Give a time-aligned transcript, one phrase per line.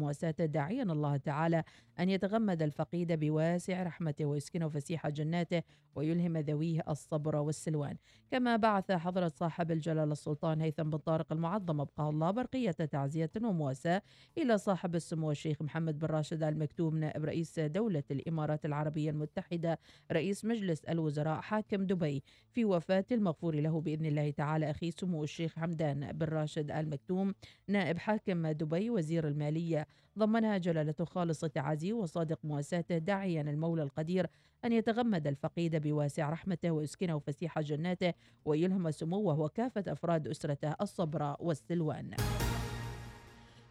[0.00, 1.64] مواساته داعيا الله تعالى
[2.00, 5.62] أن يتغمد الفقيد بواسع رحمته ويسكنه فسيح جناته
[5.94, 7.96] ويلهم ذويه الصبر والسلوان.
[8.30, 14.02] كما بعث حضرة صاحب الجلالة السلطان هيثم بن طارق المعظم أبقاه الله برقية تعزية ومواساة
[14.38, 19.78] إلى صاحب السمو الشيخ محمد بن راشد المكتوم نائب رئيس دولة الإمارات العربية المتحدة
[20.12, 22.22] رئيس مجلس الوزراء حاكم دبي.
[22.52, 27.34] في وفاة المغفور له بإذن الله تعالى أخي سمو الشيخ حمدان بن راشد المكتوم
[27.68, 29.86] نائب حاكم دبي وزير المالية
[30.18, 34.26] ضمنها جلالة خالص تعازيه وصادق مواساته داعيا المولى القدير
[34.64, 42.10] أن يتغمد الفقيد بواسع رحمته ويسكنه فسيح جناته ويلهم سموه وكافة أفراد أسرته الصبر والسلوان.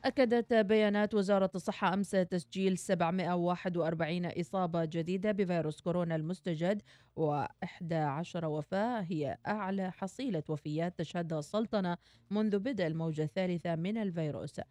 [0.05, 6.81] أكدت بيانات وزارة الصحة أمس تسجيل 741 إصابة جديدة بفيروس كورونا المستجد
[7.19, 11.97] و11 وفاة هي أعلى حصيلة وفيات تشهدها السلطنة
[12.31, 14.61] منذ بدء الموجة الثالثة من الفيروس.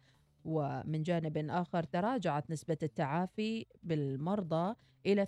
[0.45, 4.75] ومن جانب آخر تراجعت نسبة التعافي بالمرضى
[5.05, 5.25] إلى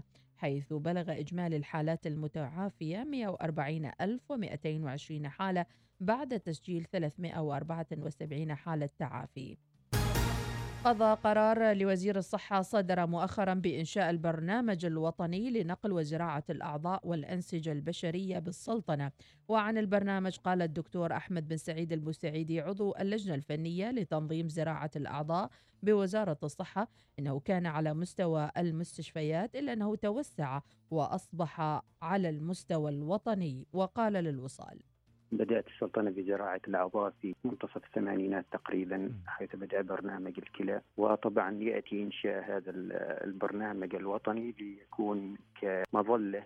[0.00, 0.02] 92%
[0.36, 3.04] حيث بلغ إجمالي الحالات المتعافية
[4.00, 5.66] 140220 حالة
[6.00, 9.56] بعد تسجيل 374 حالة تعافي.
[10.86, 19.12] قضى قرار لوزير الصحة صدر مؤخرا بإنشاء البرنامج الوطني لنقل وزراعة الأعضاء والأنسجة البشرية بالسلطنة.
[19.48, 25.50] وعن البرنامج قال الدكتور أحمد بن سعيد البوسعيدي عضو اللجنة الفنية لتنظيم زراعة الأعضاء
[25.82, 33.66] بوزارة الصحة إنه كان على مستوى المستشفيات إلا أنه توسع وأصبح على المستوى الوطني.
[33.72, 34.80] وقال للوصال
[35.36, 40.80] بدأت السلطنة بزراعة الأعضاء في منتصف الثمانينات تقريبا حيث بدأ برنامج الكلى.
[40.96, 42.70] وطبعا يأتي إنشاء هذا
[43.24, 46.42] البرنامج الوطني ليكون كمظلة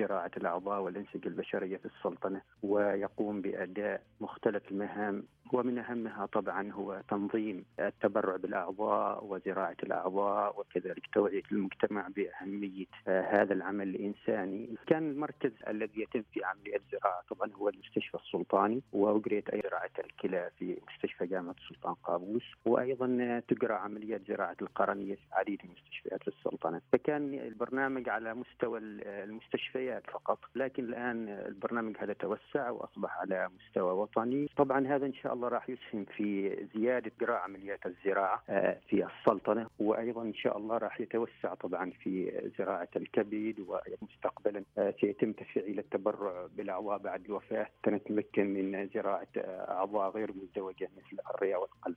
[0.00, 7.64] لزراعة الأعضاء والأنسجة البشرية في السلطنة ويقوم بأداء مختلف المهام ومن أهمها طبعا هو تنظيم
[7.80, 14.68] التبرع بالأعضاء وزراعة الأعضاء وكذلك توعية المجتمع بأهمية هذا العمل الإنساني.
[14.86, 20.50] كان المركز الذي يتم في عملية الزراعة طبعا هو المستشفى السلطاني وأجريت أي زراعة الكلى
[20.58, 26.80] في مستشفى جامعة السلطان قابوس وأيضا تجرى عمليات زراعة القرنية في عديد من مستشفيات السلطنة.
[26.92, 34.48] فكان البرنامج على مستوى المستشفيات فقط لكن الآن البرنامج هذا توسع وأصبح على مستوى وطني.
[34.56, 38.42] طبعا هذا إن شاء الله راح يسهم في زيادة جراء عمليات الزراعة
[38.88, 44.64] في السلطنة وأيضا إن شاء الله راح يتوسع طبعا في زراعة الكبد ومستقبلا
[45.00, 47.66] سيتم تفعيل التبرع بالأعضاء بعد الوفاة.
[47.82, 49.28] تنتمكن من زراعة
[49.68, 51.96] أعضاء غير مزدوجة مثل الرئة والقلب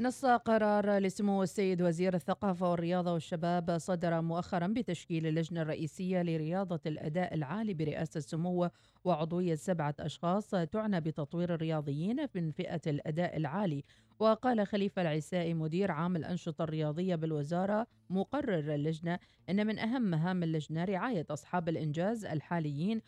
[0.00, 7.34] نص قرار لسمو السيد وزير الثقافة والرياضة والشباب صدر مؤخرا بتشكيل اللجنة الرئيسية لرياضة الأداء
[7.34, 8.70] العالي برئاسة سموه
[9.04, 13.84] وعضوية سبعة أشخاص تعنى بتطوير الرياضيين من فئة الأداء العالي.
[14.18, 19.18] وقال خليفة العسائي مدير عام الأنشطة الرياضية بالوزارة مقرر اللجنة
[19.50, 23.02] أن من أهم مهام اللجنة رعاية أصحاب الإنجاز الحاليين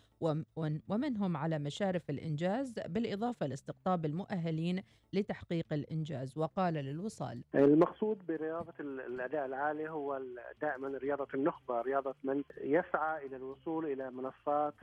[0.88, 4.82] ومنهم على مشارف الإنجاز بالإضافة لاستقطاب المؤهلين
[5.12, 6.38] لتحقيق الإنجاز.
[6.38, 10.22] وقال للوصال المقصود برياضة الأداء العالي هو
[10.62, 14.74] دائما رياضة النخبة رياضة من يسعى إلى الوصول إلى منصات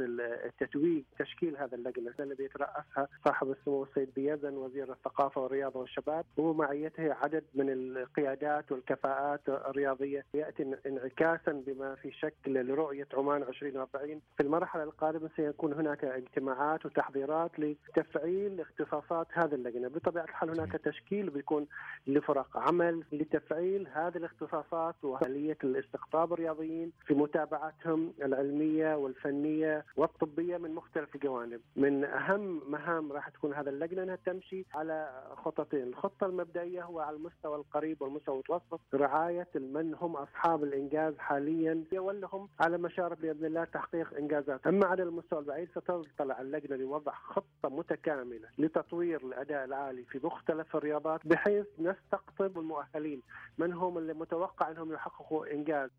[0.46, 2.14] التتويج تشكيل هذا اللجنة.
[2.20, 9.42] الذي يترأسها صاحب السمو السيد بيزن وزير الثقافة والرياضة والشباب ومعيته عدد من القيادات والكفاءات
[9.50, 16.86] الرياضية يأتي انعكاسا بما في شكل لرؤية عمان 2040 في المرحلة القادمة سيكون هناك اجتماعات
[16.86, 19.88] وتحضيرات لتفعيل اختصاصات هذه اللجنة.
[19.88, 21.68] بطبيعة الحال هناك تشكيل بيكون
[22.08, 31.16] لفرق عمل لتفعيل هذه الاختصاصات وآلية الاستقطاب الرياضيين في متابعتهم العلمية والفنية والطبية من مختلف
[31.16, 31.62] الجوانب.
[31.76, 37.16] من أهم مهام راح تكون هذا اللجنة أنها تمشي على خطتين الخطة المبدئية هو على
[37.16, 43.64] المستوى القريب والمستوى المتوسط رعاية من هم أصحاب الإنجاز حاليا ولهم على مشارف بإذن الله
[43.64, 44.68] تحقيق إنجازات.
[44.68, 51.28] أما على المستوى البعيد ستطلع اللجنة لوضع خطة متكاملة لتطوير الأداء العالي في مختلف الرياضات
[51.28, 53.22] بحيث نستقطب المؤهلين.
[53.58, 55.90] من هم اللي متوقع أنهم يحققوا إنجاز؟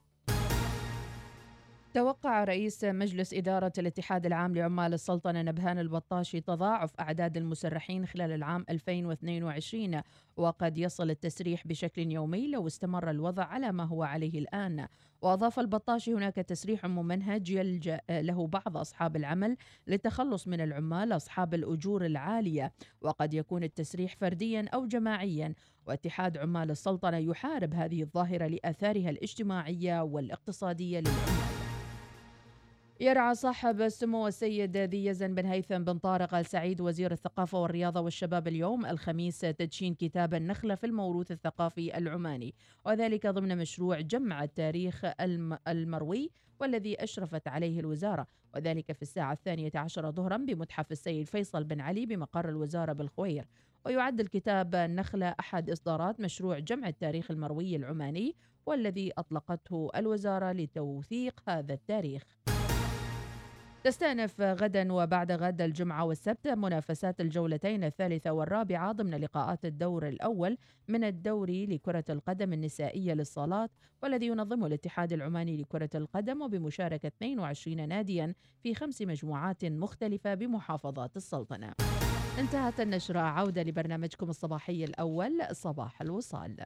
[1.95, 8.65] توقع رئيس مجلس إدارة الاتحاد العام لعمال السلطنة نبهان البطاشي تضاعف أعداد المسرحين خلال العام
[8.71, 10.03] 2022
[10.37, 14.87] وقد يصل التسريح بشكل يومي لو استمر الوضع على ما هو عليه الآن.
[15.23, 22.07] وأضاف البطاشي هناك تسريح ممنهج يلجأ له بعض أصحاب العمل للتخلص من العمال أصحاب الأجور
[22.07, 25.55] العالية وقد يكون التسريح فرديا أو جماعيا.
[25.87, 31.60] واتحاد عمال السلطنة يحارب هذه الظاهرة لآثارها الاجتماعية والاقتصادية للعمال.
[33.03, 38.01] يرعى صاحب السمو السيد ذي يزن بن هيثم بن طارق آل سعيد وزير الثقافة والرياضة
[38.01, 38.87] والشباب اليوم.
[38.87, 42.55] الخميس تدشين كتاب النخلة في الموروث الثقافي العماني.
[42.87, 46.31] وذلك ضمن مشروع جمع التاريخ الم- المروي
[46.61, 48.27] والذي أشرفت عليه الوزارة.
[48.55, 53.45] وذلك في الساعة الثانية عشر ظهرا بمتحف السيد فيصل بن علي بمقر الوزارة بالخوير.
[53.87, 58.37] ويعد الكتاب النخلة أحد إصدارات مشروع جمع التاريخ المروي العماني
[58.67, 62.23] والذي أطلقته الوزارة لتوثيق هذا التاريخ.
[63.85, 71.05] تستأنف غدا وبعد غد الجمعة والسبت منافسات الجولتين الثالثة والرابعة ضمن لقاءات الدور الأول من
[71.05, 73.71] الدوري لكرة القدم النسائية للصالات
[74.03, 81.73] والذي ينظمه الاتحاد العماني لكرة القدم وبمشاركة 22 ناديا في خمس مجموعات مختلفة بمحافظات السلطنة.
[82.39, 86.57] انتهت النشرة عودة لبرنامجكم الصباحي الأول صباح الوصال.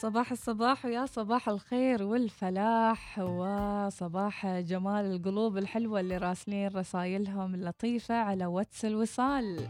[0.00, 8.46] صباح الصباح ويا صباح الخير والفلاح وصباح جمال القلوب الحلوة اللي راسلين رسايلهم اللطيفة على
[8.46, 9.68] واتس الوصال.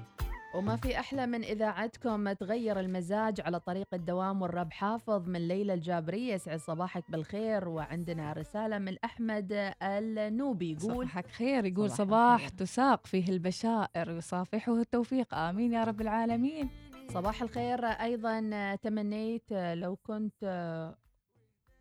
[0.55, 6.35] وما في أحلى من إذاعتكم تغير المزاج على طريق الدوام والرب حافظ من ليلى الجابرية
[6.35, 10.73] يسعد صباحك بالخير وعندنا رسالة من أحمد النوبي.
[10.73, 11.65] يقول صباحك خير.
[11.65, 12.49] يقول صباح صباح.
[12.49, 15.35] تساق فيه البشائر يصافحه التوفيق.
[15.35, 16.71] آمين يا رب العالمين.
[17.15, 17.85] صباح الخير.
[17.87, 20.95] أيضا تمنيت لو كنت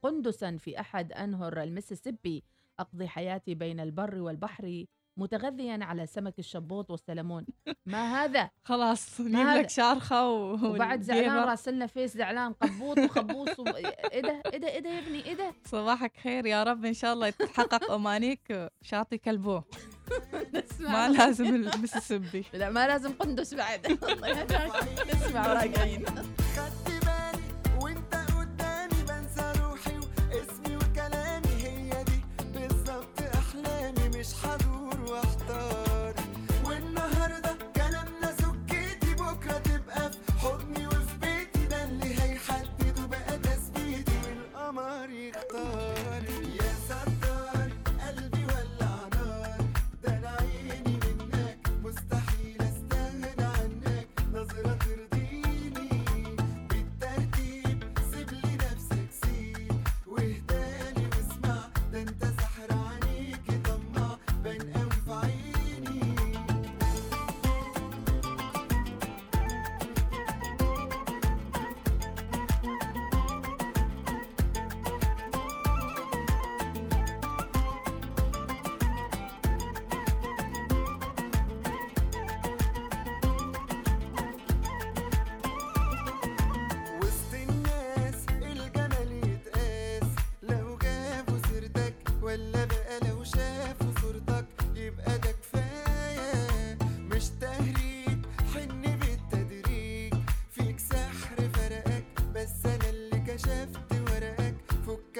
[0.04, 2.44] قندسا في أحد أنهر المسيسيبي
[2.80, 4.86] أقضي حياتي بين البر والبحر
[5.18, 7.46] متغذيا على سمك الشبوط والسلمون.
[7.86, 9.48] ما هذا؟ خلاص نجيب.
[9.48, 10.54] لك شارخة و...
[10.54, 11.38] وبعد زعلان.
[11.38, 13.68] راسلنا فيس زعلان قبوط وخبوص و...
[13.68, 16.86] إيه ده؟ إيه ده؟ إيه ده يا ابني؟ إيه ده؟ صباحك خير يا رب.
[16.86, 19.64] إن شاء الله تتحقق أمانيك شاطي كلبوه
[20.80, 23.86] ما لازم المسيسيبي لا ما لازم قندس بعد.
[24.12, 24.72] الله يهداك
[25.16, 26.06] نسمع وراجعين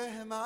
[0.06, 0.45] Abraham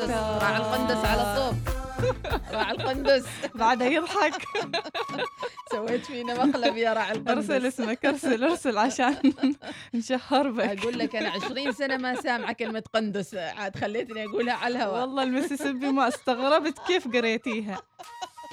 [0.00, 0.42] القندس.
[0.42, 1.56] راعي القندس على صوب
[2.52, 3.24] راعي القندس.
[3.54, 4.34] بعده يضحك.
[5.72, 7.50] سويت فينا مقلب يا راعي القندس.
[7.50, 9.32] ارسل اسمك ارسل ارسل عشان
[9.94, 10.78] نشهر بك.
[10.80, 13.34] أقول لك أنا 20 سنة ما سامعة كلمة قندس.
[13.34, 15.00] عاد خليتني أقولها على الهواء.
[15.00, 17.82] والله المسيسيبي ما استغربت كيف قريتيها.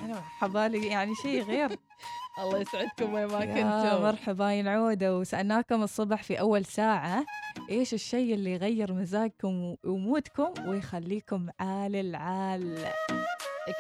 [0.06, 1.70] أنا حبالي يعني شيء غير
[2.44, 7.26] الله يسعدكم وين ما كنتم مرحبا يا نعودة وسألناكم الصبح في أول ساعة
[7.70, 12.86] إيش الشيء اللي يغير مزاجكم ومودكم ويخليكم عال العال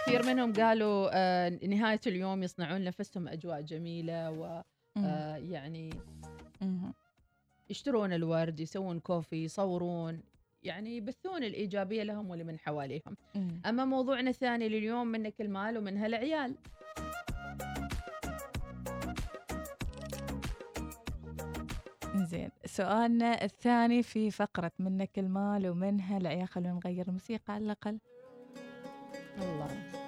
[0.05, 4.63] كثير منهم قالوا آه نهاية اليوم يصنعون نفسهم أجواء جميلة و.
[4.97, 5.89] آه يعني.
[7.69, 10.21] يشترون الورد يسوون كوفي يصورون
[10.63, 13.17] يعني يبثون الإيجابية لهم ولمن حواليهم.
[13.35, 13.61] مم.
[13.65, 16.55] أما موضوعنا الثاني لليوم منك المال ومنها العيال.
[22.15, 22.49] زين.
[22.65, 26.47] سؤالنا الثاني في فقرة منك المال ومنها العيال.
[26.47, 27.99] خلونا نغير الموسيقى على الأقل.
[29.37, 30.00] الله.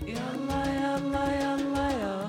[0.08, 2.20] يلا يلا يلا يا.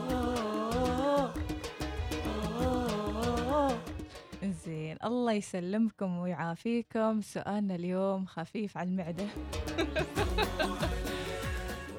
[4.45, 7.21] زين الله يسلمكم ويعافيكم.
[7.21, 9.27] سؤالنا اليوم خفيف على المعدة.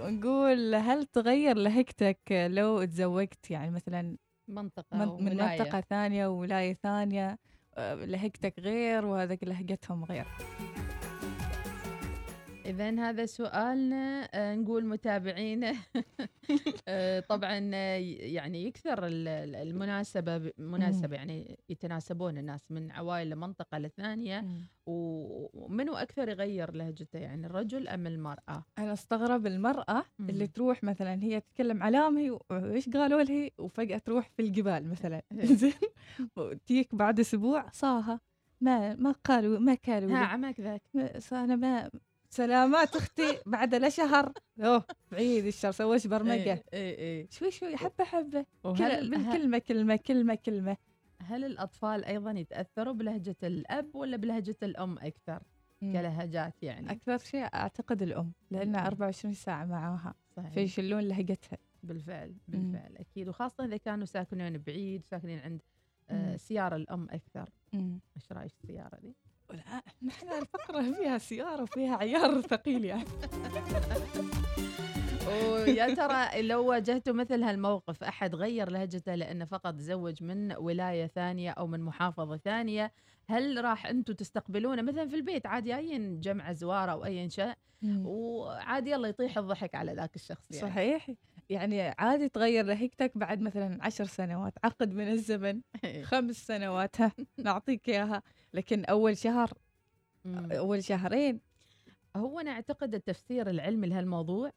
[0.04, 5.38] ونقول هل تغير لهجتك لو تزوجت؟ يعني مثلا منطقة من, من.
[5.38, 7.51] منطقة ثانية وولاية ثانية.
[7.78, 10.26] لهجتك غير وهذاك لهجتهم غير.
[12.66, 15.74] إذا هذا سؤالنا آه، نقول متابعينا
[16.88, 23.30] آه، طبعا آه، يعني يكثر ال- ال- المناسبة ب- مناسبة يعني يتناسبون الناس من عوائل
[23.30, 24.46] لمنطقة لثانية
[24.86, 30.30] و- ومنو أكثر يغير لهجته يعني الرجل أم المرأة؟ أنا أستغرب المرأة مم.
[30.30, 35.22] اللي تروح مثلا هي تتكلم علامي وإيش قالوا لها؟ وفجأة تروح في الجبال مثلا.
[35.62, 35.74] زين؟
[36.36, 38.20] وتيك بعد أسبوع صاها.
[38.62, 40.18] ما ما قالوا ما قالوا ها.
[40.26, 40.82] عمك ذاك.
[41.32, 41.92] أنا ما
[42.36, 47.28] سلامات أختي بعد لا شهر أوه بعيد الشر سويش برمجة إيه إيه إيه.
[47.30, 50.78] شوي شوي حبة وهل كل- ه- بالكلمة كلمة كلمة كلمة
[51.22, 55.44] هل الأطفال أيضا يتأثروا بلهجة الأب ولا بلهجة الأم أكثر
[55.82, 55.94] مم.
[55.94, 58.86] كلهجات يعني؟ أكثر شيء أعتقد الأم لأنها مم.
[58.88, 60.52] 24 ساعة معاها صحيح.
[60.54, 65.62] فيشلون لهجتها بالفعل بالفعل أكيد وخاصة إذا كانوا ساكنين بعيد ساكنين عند
[66.10, 66.38] آه مم.
[66.38, 68.00] سيارة الأم أكثر مم.
[68.16, 69.16] إيش رأيك السيارة دي
[70.02, 73.06] نحن الفقرة فيها سيارة وفيها عيار ثقيل يعني.
[75.28, 81.52] ويا ترى لو واجهتوا مثل هالموقف أحد غير لهجته لأنه فقط تزوج من ولاية ثانية
[81.52, 82.92] أو من محافظة ثانية
[83.26, 87.54] هل راح أنتم تستقبلونه مثلا في البيت؟ عادي جايين جمع زوار أو اي شيء؟
[87.84, 90.72] وعادي يلا يطيح الضحك على ذاك الشخص يعني.
[90.72, 91.10] صحيح.
[91.52, 95.62] يعني عادي تغير لهجتك بعد مثلا عشر سنوات عقد من الزمن
[96.04, 98.24] خمس سنوات ها نعطيك إياها.
[98.54, 99.54] لكن أول شهر.
[100.52, 101.40] أول شهرين.
[102.16, 104.52] هو أنا أعتقد التفسير العلمي لهالموضوع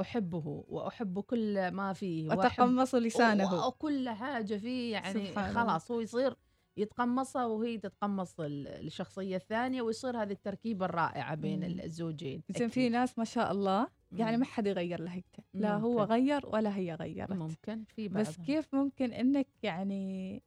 [0.00, 2.28] أحبه وأحب كل ما فيه.
[2.28, 3.66] وتقمص لسانه.
[3.66, 6.36] وكل حاجة فيه يعني خلاص هو يصير
[6.76, 11.80] يتقمصها وهي تتقمص ال- الشخصية الثانية ويصير هذه التركيبة الرائعة بين.
[11.80, 12.42] الزوجين.
[12.58, 12.88] زين في.
[12.88, 14.36] ناس ما شاء الله يعني.
[14.36, 16.12] ما حد يغير لهجته لا هو ممكن.
[16.12, 18.44] غير ولا هي غيرت ممكن في بس بعضهم.
[18.44, 20.42] كيف ممكن إنك يعني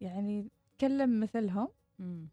[0.00, 1.68] يعني تكلم مثلهم
[1.98, 2.28] مم.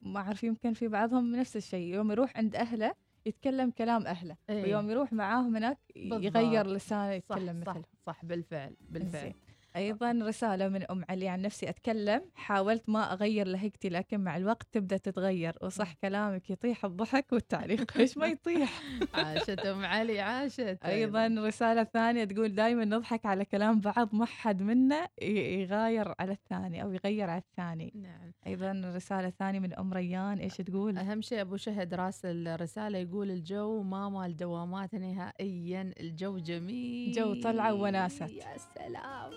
[0.00, 2.94] ما أعرف يمكن في بعضهم نفس الشيء يوم يروح عند أهله
[3.26, 4.62] يتكلم كلام أهله إيه.
[4.62, 5.78] ويوم يروح معاهم هناك.
[5.96, 9.34] يغير لسانه صح يتكلم صح مثلهم صح بالفعل بالفعل زين.
[9.76, 11.68] أيضا رسالة من أم علي عن نفسي.
[11.68, 12.22] أتكلم.
[12.34, 15.58] حاولت ما أغير لهجتي لكن مع الوقت تبدأ تتغير.
[15.62, 17.92] وصح كلامك يطيح الضحك والتعليق.
[17.98, 18.82] ليش ما يطيح؟
[19.14, 20.78] عاشت أم علي عاشت.
[20.84, 26.82] أيضا رسالة ثانية تقول دائما نضحك على كلام بعض ما حد منا يغاير على الثاني
[26.82, 27.92] أو يغير على الثاني.
[27.94, 28.32] نعم.
[28.46, 30.38] أيضا رسالة ثانية من أم ريان.
[30.38, 35.92] إيش تقول؟ أهم شيء أبو شهد راسل الرسالة يقول الجو ما مال دوامات نهائيا.
[36.00, 37.12] الجو جميل.
[37.12, 38.26] جو طلعة ووناسة.
[38.26, 39.32] يا سلام.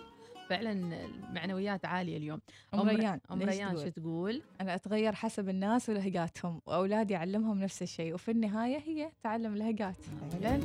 [0.50, 0.72] فعلا
[1.06, 2.42] المعنويات عالية اليوم.
[2.74, 8.14] أم ريان أم ريان؟ شو تقول؟ أنا أتغير حسب الناس ولهجاتهم وأولادي اعلمهم نفس الشيء
[8.14, 9.96] وفي النهاية هي تعلم لهجات.
[10.42, 10.60] فعلا.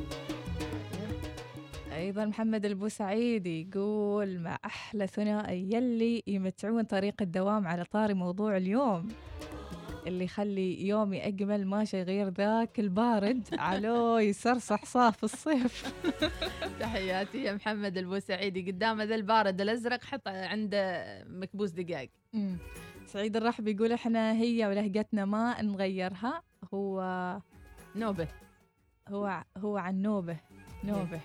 [1.92, 9.08] أيضا محمد البوسعيدي يقول مع أحلى ثنائي يلي يمتعون طريق الدوام على طاري موضوع اليوم.
[10.06, 13.48] اللي يخلي يومي أجمل ماشي غير ذاك البارد.
[13.58, 15.92] علو يسرسح صاف الصيف.
[16.80, 18.70] تحياتي يا محمد البوسعيدي.
[18.70, 22.08] قدام ذا البارد الأزرق حط عنده مكبوس دقاق.
[22.32, 22.56] مم.
[23.06, 26.42] سعيد الرحب يقول إحنا هي ولهجتنا ما نغيرها.
[26.74, 27.02] هو
[27.96, 28.28] نوبة.
[29.08, 30.36] هو هو عن نوبة.
[30.84, 31.20] نوبة.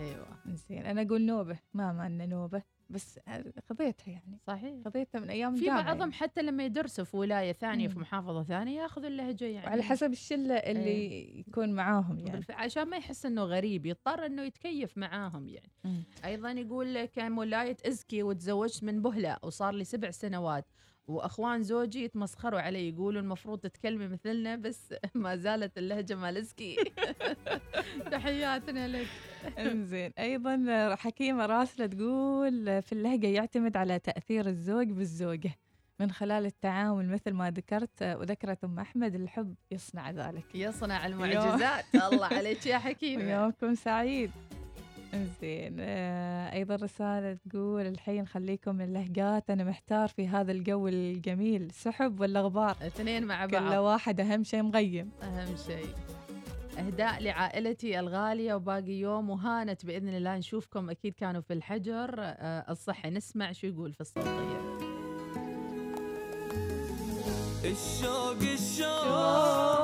[0.00, 0.26] أيوه.
[0.68, 2.62] زين أنا أقول نوبة ما مالنا نوبة.
[2.90, 3.20] بس
[3.68, 4.38] خذيتها يعني.
[4.46, 4.74] صحيح.
[4.84, 6.12] خذيتها من أيام في بعضهم يعني.
[6.12, 8.00] حتى لما يدرسوا في ولاية ثانية في مم.
[8.00, 9.66] محافظة ثانية ياخذوا اللهجة يعني.
[9.66, 12.30] وعلى حسب الشله اللي يكون معاهم يعني.
[12.30, 15.70] بالفعل عشان ما يحس إنه غريب يضطر إنه يتكيف معاهم يعني.
[15.84, 16.02] مم.
[16.24, 20.64] أيضا يقول كان ولاية إزكي وتزوجت من بهلة وصار لي سبع سنوات.
[21.10, 26.76] وأخوان زوجي يتمسخروا علي يقولوا المفروض تتكلمي مثلنا بس ما زالت اللهجة مال ازكي
[28.12, 29.06] تحياتنا لك.
[29.58, 30.12] إنزين.
[30.18, 35.50] أيضا حكيمة راسلة تقول في اللهجة يعتمد على تأثير الزوج بالزوجة.
[36.00, 40.44] من خلال التعامل مثل ما ذكرت وذكرت أم أحمد الحب يصنع ذلك.
[40.54, 41.84] يصنع المعجزات.
[42.12, 44.30] الله عليك يا حكيم ويومكم سعيد.
[45.40, 45.76] زين.
[45.80, 52.20] آه أيضا رسالة تقول الحين خليكم من اللهجات أنا محتار في هذا الجو الجميل سحب
[52.20, 53.72] ولا غبار؟ اثنين مع كل بعض.
[53.84, 55.10] واحد أهم شيء مغيم.
[55.22, 55.86] أهم شيء.
[56.78, 60.90] أهداء لعائلتي الغالية وباقي يوم وهانت بإذن الله نشوفكم.
[60.90, 62.14] أكيد كانوا في الحجر.
[62.18, 64.60] آه، الصحي نسمع شو يقول في الصوتية.
[67.64, 69.79] الشوق الشوق.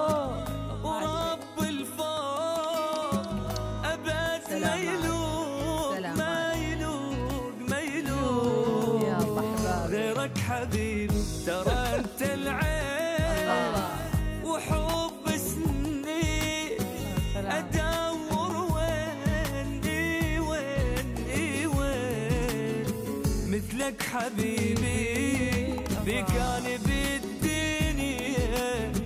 [23.86, 25.70] مثلك حبيبي
[26.06, 28.28] بك أنا بالدنيا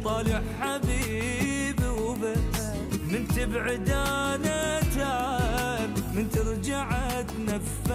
[0.04, 2.60] طالع حبيبي وبس
[3.10, 7.90] من تبعد أنا تعب من ترجع أتنفس.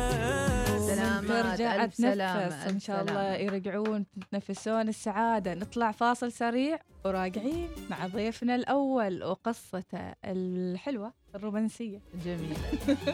[0.87, 3.35] سلامات ترجع ألف سلامة، تنفس إن شاء الله.
[3.35, 5.53] يرجعون تتنفسون السعادة.
[5.53, 12.01] نطلع فاصل سريع وراجعين مع ضيفنا الأول وقصته الحلوة الرومانسية.
[12.25, 12.57] جميله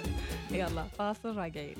[0.59, 1.75] يلا فاصل راجعين.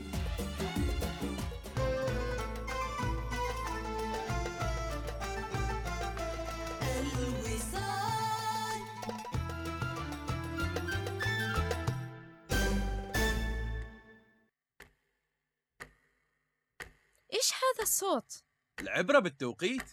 [17.51, 18.43] إيش هذا الصوت؟
[18.79, 19.83] العبرة بالتوقيت.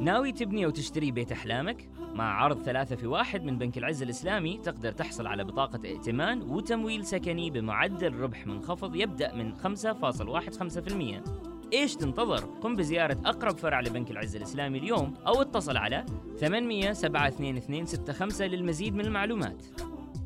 [0.00, 4.58] ناوي تبني أو تشتري بيت أحلامك؟ مع عرض ثلاثة في واحد من بنك العز الإسلامي
[4.58, 12.44] تقدر تحصل على بطاقة ائتمان وتمويل سكني بمعدل ربح منخفض يبدأ من 5.15% إيش تنتظر؟
[12.44, 16.06] قم بزيارة أقرب فرع لبنك العز الإسلامي اليوم أو اتصل على
[16.40, 19.64] 800 722 65 للمزيد من المعلومات.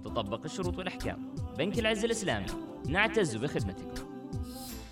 [0.04, 1.35] تطبق الشروط والأحكام.
[1.59, 2.46] بنك العز الإسلامي.
[2.88, 4.07] نعتز بخدمتك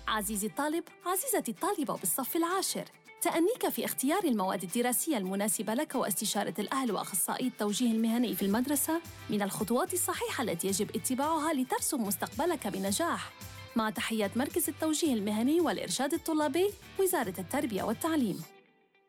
[0.07, 3.02] عزيزي الطالب عزيزتي الطالبة بالصف العاشر.
[3.23, 9.41] تأنيك في اختيار المواد الدراسية المناسبة لك واستشارة الأهل وأخصائي التوجيه المهني في المدرسة من
[9.41, 13.31] الخطوات الصحيحة التي يجب اتباعها لترسم مستقبلك بنجاح.
[13.75, 18.52] مع تحيات مركز التوجيه المهني والإرشاد الطلابي وزارة التربية والتعليم.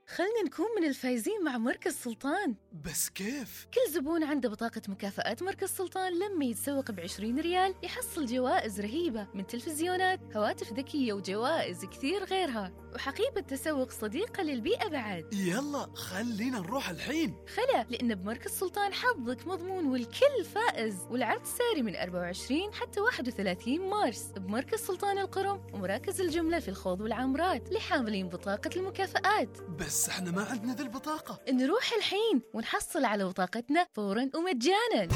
[0.09, 2.55] خلنا نكون من الفايزين مع مركز سلطان.
[2.85, 8.27] بس كيف؟ كل زبون عنده بطاقة مكافآت مركز سلطان لما يتسوق ب 20 ريال يحصل
[8.27, 15.35] جوائز رهيبة من تلفزيونات هواتف ذكية وجوائز كثير غيرها وحقيبة تسوق صديقة للبيئة بعد.
[15.35, 17.37] يلا خلينا نروح الحين.
[17.55, 24.25] خلا لأن بمركز سلطان حظك مضمون والكل فائز والعرض ساري من 24 حتى 31 مارس.
[24.37, 29.59] بمركز سلطان القرم ومراكز الجملة في الخوض والعمرات لحاملين بطاقة المكافآت.
[29.79, 31.41] بس بس إحنا ما عندنا ذي البطاقة.
[31.53, 35.09] نروح الحين ونحصل على بطاقتنا فورا ومجانا.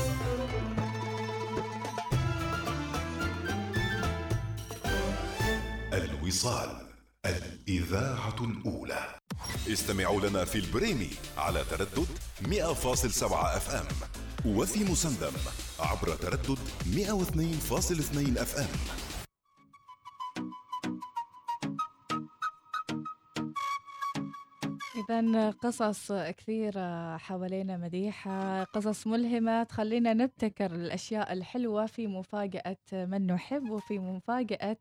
[5.92, 6.86] الوصال
[7.26, 9.18] الإذاعة الأولى.
[9.68, 12.08] استمعوا لنا في البريمي على تردد
[12.42, 13.86] 100.7 أف أم
[14.46, 15.32] وفي مسندم
[15.80, 18.68] عبر تردد 102.2 أف أم.
[24.98, 29.62] إذا قصص كثيرة حوالينا مديحة قصص ملهمة.
[29.62, 34.76] تخلينا نبتكر الأشياء الحلوة في مفاجأة من نحب وفي مفاجأة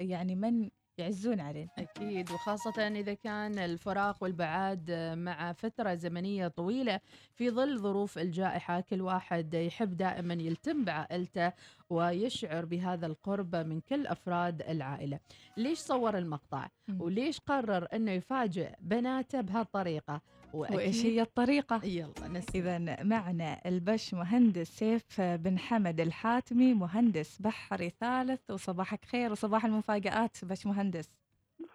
[0.00, 1.68] يعني من يعزون علينا.
[1.78, 7.00] أكيد وخاصة إذا كان الفراق والبعاد مع فترة زمنية طويلة
[7.34, 11.52] في ظل ظروف الجائحة كل واحد يحب دائما يلتم بعائلته
[11.90, 15.18] ويشعر بهذا القرب من كل أفراد العائلة.
[15.56, 16.68] ليش صور المقطع.
[16.98, 20.20] وليش قرر أنه يفاجئ بناته بهالطريقة؟
[20.52, 22.50] وإيش هي الطريقة؟ يلا نسمع.
[22.54, 28.50] إذا معنا البش مهندس سيف بن حمد الحاتمي مهندس بحري ثالث.
[28.50, 31.10] وصباحك خير وصباح المفاجآت بش مهندس.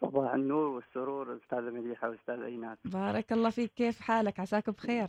[0.02, 2.78] صباح النور والسرور أستاذة مديحه واستاذ إيناس.
[2.86, 3.74] بارك الله فيك.
[3.74, 5.08] كيف حالك؟ عساك بخير.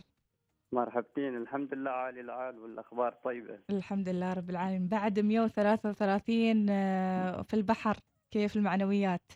[0.71, 1.37] مرحبتين.
[1.37, 3.59] الحمد لله عالي العال والأخبار طيبة.
[3.69, 4.87] الحمد لله رب العالمين.
[4.87, 7.97] بعد 133 آه، في البحر
[8.31, 9.31] كيف المعنويات؟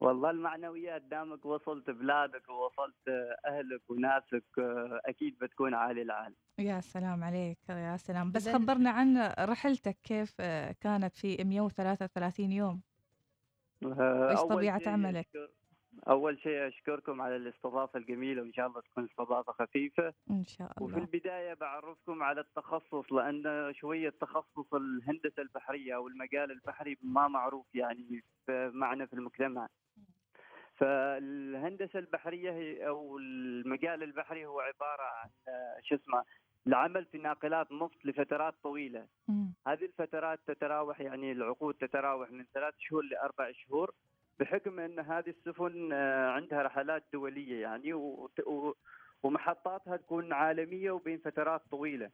[0.00, 3.08] والله المعنويات دامك وصلت بلادك ووصلت
[3.46, 6.34] أهلك وناسك آه، أكيد بتكون عالي العال.
[6.58, 8.32] يا سلام عليك يا سلام.
[8.32, 12.80] بس خبرنا عن رحلتك كيف آه، كانت في 133 يوم؟
[14.48, 15.26] طبيعة شيء عملك؟
[16.08, 20.94] أول شيء أشكركم على الاستضافة الجميلة وإن شاء الله تكون استضافة خفيفة إن شاء وفي
[20.94, 27.66] الله البداية بعرفكم على التخصص لأن شوية تخصص الهندسة البحرية أو المجال البحري ما معروف
[27.74, 29.68] يعني معنا في المجتمع.
[30.74, 35.28] فالهندسة البحرية هي أو المجال البحري هو عبارة عن
[35.82, 36.24] شو اسمه
[36.66, 39.06] العمل في ناقلات نفط لفترات طويلة.
[39.28, 39.52] مم.
[39.66, 43.94] هذه الفترات تتراوح يعني العقود تتراوح من ثلاث شهور لأربع شهور
[44.40, 47.92] بحكم إن هذه السفن آه، عندها رحلات دولية يعني
[49.22, 52.10] ومحطاتها تكون عالمية وبين فترات طويلة.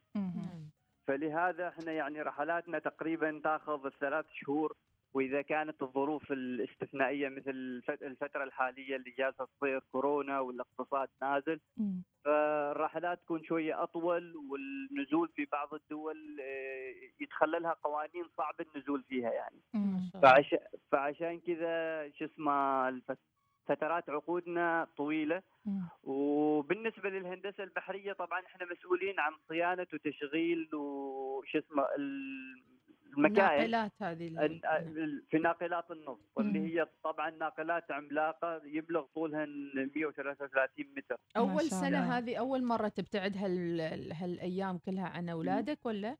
[1.06, 4.76] فلهذا إحنا يعني رحلاتنا تقريبا تأخذ الثلاث شهور.
[5.14, 11.60] وإذا كانت الظروف الاستثنائية مثل الف- الفترة الحالية اللي جالسة تصير كورونا والاقتصاد نازل.
[12.24, 19.60] فالرحلات تكون شوية أطول والنزول في بعض الدول آه، يتخللها قوانين صعب النزول فيها يعني
[19.74, 20.10] مم.
[20.92, 23.00] فعشان كذا شو اسمه
[23.66, 25.42] فترات عقودنا طويلة.
[26.02, 31.84] وبالنسبة للهندسة البحرية طبعا إحنا مسؤولين عن صيانة وتشغيل وش اسمه
[33.10, 36.66] ال- المكاين الناقلات هذه ال- في ناقلات النفط اللي مم.
[36.66, 41.16] هي طبعا ناقلات عملاقة يبلغ طولها 133 متر
[41.70, 42.18] سنة الله.
[42.18, 43.80] هذه أول مرة تبتعد هال...
[44.12, 46.16] هالأيام كلها عن أولادك ولا؟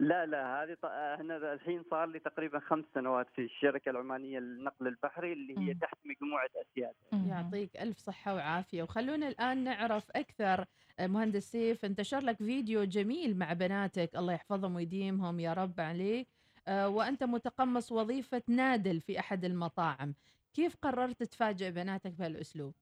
[0.00, 4.86] لا لا هذه ط- إحنا الحين صار لي تقريبا خمس سنوات في الشركة العمانية للنقل
[4.86, 5.78] البحري اللي هي مم.
[5.80, 6.94] تحت مجموعة أسياد.
[7.12, 10.64] يعطيك ألف صحة وعافية وخلونا الآن نعرف أكثر
[10.98, 16.28] آه، مهندس سيف انتشر لك فيديو جميل مع بناتك الله يحفظهم ويديمهم يا رب عليك
[16.68, 20.14] آه، وأنت متقمص وظيفة نادل في أحد المطاعم
[20.54, 22.74] كيف قررت تفاجئ بناتك بهالأسلوب؟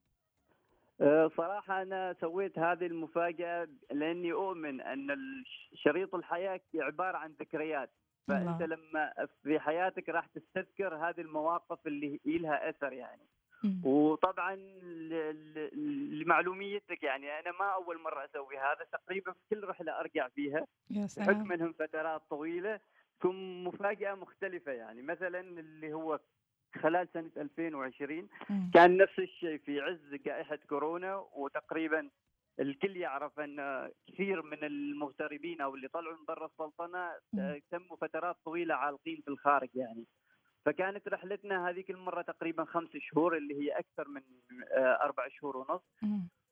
[1.01, 5.17] أه، صراحة أنا سويت هذه المفاجأة لأني أؤمن أن
[5.73, 7.89] شريط الحياة عبارة عن ذكريات.
[8.27, 8.61] فأنت.
[8.61, 13.27] لما في حياتك راح تستذكر هذه المواقف اللي لها أثر يعني.
[13.83, 14.55] وطبعا
[16.21, 17.39] لمعلوميتك يعني.
[17.39, 18.85] أنا ما أول مرة أسوي هذا.
[18.91, 20.67] تقريبا في كل رحلة أرجع فيها
[21.05, 21.51] سلام.
[21.51, 22.79] إنهم فترات طويلة.
[23.21, 25.01] ثم مفاجأة مختلفة يعني.
[25.01, 26.19] مثلا اللي هو
[26.77, 28.71] خلال سنة 2020 مم.
[28.73, 32.09] كان نفس الشيء في عز جائحة كورونا وتقريبا
[32.59, 37.11] الكل يعرف أن كثير من المغتربين أو اللي طلعوا من برا السلطنة.
[37.39, 40.05] آه، تموا فترات طويلة عالقين في الخارج يعني
[40.65, 44.21] فكانت رحلتنا هذيك المرة تقريبا خمس شهور اللي هي أكثر من
[44.71, 45.81] آه، أربع شهور ونص.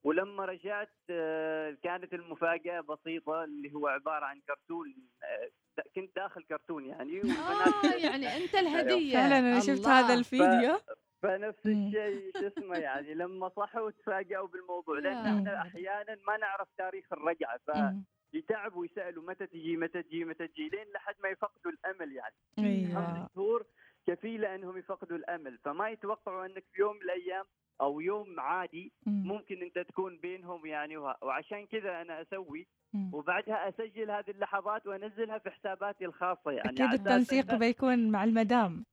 [0.06, 5.50] ولما رجعت آه، كانت المفاجأة بسيطة اللي هو عبارة عن كرتون آه،
[5.96, 9.88] كنت داخل كرتون يعني آه يعني أنت الهدية فعلا أنا شفت.
[9.88, 10.78] هذا الفيديو
[11.24, 11.66] فنفس.
[11.66, 15.38] الشيء شو اسمه يعني لما صحوا تفاجئوا بالموضوع لأن يا.
[15.38, 18.04] إحنا أحيانا ما نعرف تاريخ الرجعة مم.
[18.32, 22.96] فيتعبوا ويسألوا متى تجي متى تجي متى تجي لين لحد ما يفقدوا الأمل يعني أيوه
[22.96, 23.66] خمس شهور
[24.08, 27.46] كفيلة أنهم يفقدوا الأمل فما يتوقعوا أنك في يوم من الأيام
[27.82, 29.28] أو يوم عادي مم.
[29.28, 32.68] ممكن أنت تكون بينهم يعني وعشان كذا أنا أسوي.
[33.14, 38.86] وبعدها أسجل هذه اللحظات وأنزلها في حساباتي الخاصة يعني أكيد التنسيق بيكون مع المدام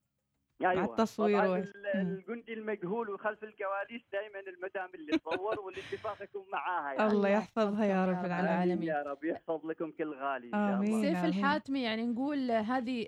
[0.70, 1.68] أيوه التصوير طبعاً وإيش.
[1.68, 2.00] ال- مم.
[2.14, 8.06] الجندي المجهول وخلف الكواليس دائما المدام اللي تصور والاتفاق يكون معاها يعني الله يحفظها يا
[8.06, 11.02] رب العالمين يا رب يحفظ لكم كل غالي إن شاء الله آمين.
[11.14, 11.24] سيف.
[11.24, 13.06] الحاتمي يعني نقول هذه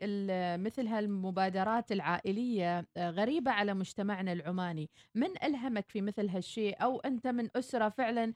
[0.57, 7.27] مثل هالمبادرات العائلية آه، غريبة على مجتمعنا العماني من ألهمك في مثل هالشيء أو أنت
[7.27, 8.35] من أسرة فعلا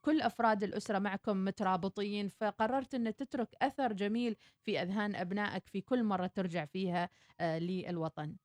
[0.00, 6.04] كل أفراد الأسرة معكم مترابطين فقررت أن تترك أثر جميل في أذهان أبنائك في كل
[6.04, 7.08] مرة ترجع فيها
[7.40, 8.36] آه، للوطن.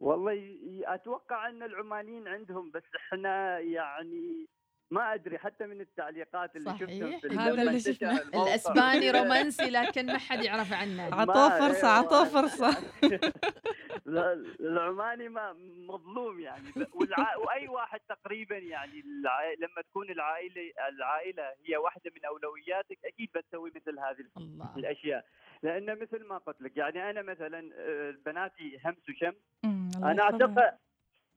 [0.00, 4.46] والله أتوقع إن العمانيين عندهم بس إحنا يعني
[4.92, 8.18] ما أدري حتى من التعليقات اللي صحيح في يقول هذا اللي شفناه.
[8.18, 9.12] الأسباني وكذا.
[9.22, 11.98] رومانسي لكن ما حد يعرف عنه عطوه فرصة أيوة.
[11.98, 12.76] عطوه فرصة
[14.06, 15.52] لا، العماني ما
[15.88, 17.36] مظلوم يعني والع...
[17.36, 19.52] وأي واحد تقريبا يعني الع...
[19.52, 25.24] لما تكون العائلة العائلة هي واحدة من أولوياتك أكيد بتسوي مثل هذه الله الأشياء
[25.62, 29.32] لأن مثل ما قلت لك يعني أنا مثلا آه، بناتي همس وشم
[29.64, 30.22] أمم، الله أنا.
[30.22, 30.78] أعتقد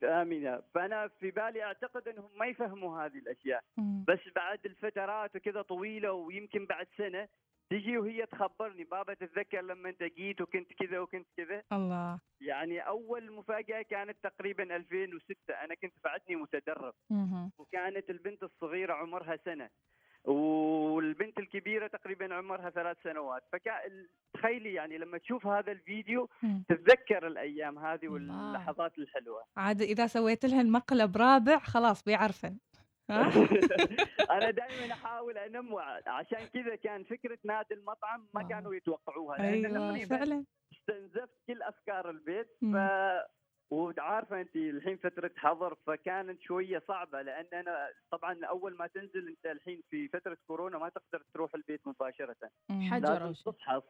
[0.02, 0.62] رب.
[0.74, 3.64] فأنا في بالي أعتقد أنهم ما يفهموا هذه الأشياء.
[3.78, 4.04] أمم.
[4.08, 7.28] بس بعد الفترات وكذا طويلة ويمكن بعد سنة
[7.70, 8.84] تجي وهي تخبرني.
[8.84, 12.20] بابا تتذكر لما أنت جيت وكنت كذا وكنت كذا؟ الله.
[12.40, 16.94] يعني أول مفاجأة كانت تقريبا 2006 أنا كنت بعدني متدرب.
[17.10, 17.52] مهم.
[17.58, 19.70] وكانت البنت الصغيرة عمرها سنة.
[20.26, 26.28] والبنت الكبيرة تقريبا عمرها ثلاث سنوات فكان تخيلي يعني لما تشوف هذا الفيديو.
[26.68, 28.08] تتذكر الأيام هذه.
[28.08, 32.58] واللحظات الحلوة عاد إذا سويت لهن مقلب رابع خلاص بيعرفن؟
[34.30, 38.48] أنا دائما أحاول انمع عشان كذا كان فكرة نادي المطعم ما آه.
[38.48, 42.76] كانوا يتوقعوها لأن أيوة فعلا استنزفت كل أفكار البيت ف.
[43.70, 49.46] وعارفة أنت الحين فترة حظر فكانت شوية صعبة لأن أنا طبعا أول ما تنزل أنت
[49.46, 52.36] الحين في فترة كورونا ما تقدر تروح البيت مباشرة.
[52.70, 53.32] حجر لازم.
[53.50, 53.82] تفحص.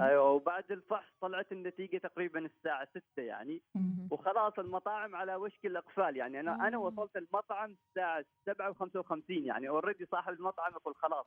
[0.00, 3.62] أيوه وبعد الفحص طلعت النتيجة تقريبا الساعة 6 يعني.
[4.10, 6.78] وخلاص المطاعم على وشك الأقفال يعني أنا أنا.
[6.78, 11.26] وصلت المطعم الساعة 7 و55 يعني اوريدي صاحب المطعم يقول خلاص.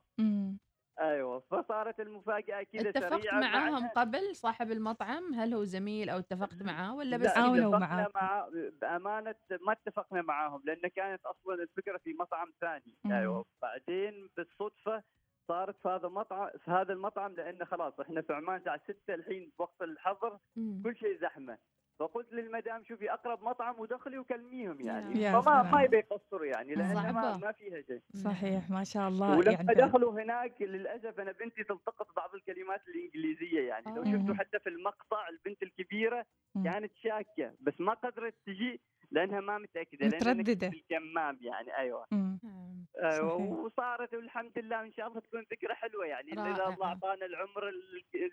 [1.00, 6.18] أيوه فصارت المفاجأة كذا اتفقت سريعه معاهم مع- قبل صاحب المطعم هل هو زميل أو
[6.18, 8.08] اتفقت معاه ولا بس لا؟ تعاونوا اتفقنا.
[8.14, 8.48] مع
[8.80, 9.34] بأمانة
[9.66, 13.12] ما اتفقنا معاهم لأن كانت أصلا الفكرة في مطعم ثاني مم.
[13.12, 15.02] أيوه بعدين بالصدفة
[15.48, 19.52] صارت في هذا المطعم في هذا المطعم لأن خلاص إحنا في عمان الساعة 6 الحين
[19.58, 20.82] بوقت الحظر مم.
[20.84, 21.58] كل شيء زحمة
[22.00, 25.72] فقلت للمدام شوفي أقرب مطعم ودخلي وكلميهم يعني يا فما سلام.
[25.72, 27.38] ما يبي يقصروا يعني لأن ما, صعبة.
[27.38, 32.16] ما فيها شيء صحيح ما شاء الله ولما يعني دخلوا هناك للأسف أنا بنتي تلتقط
[32.16, 34.04] بعض الكلمات الإنجليزية يعني لو آه.
[34.04, 36.26] شفتوا حتى في المقطع البنت الكبيرة.
[36.64, 40.08] كانت شاكة بس ما قدرت تجي لأنها ما متأكدة.
[40.70, 42.38] في الكمام يعني أيوه مم.
[43.02, 43.36] أيوه.
[43.36, 46.42] وصارت والحمد لله إن شاء الله تكون ذكرى حلوة يعني إذا.
[46.42, 47.70] الله أعطانا العمر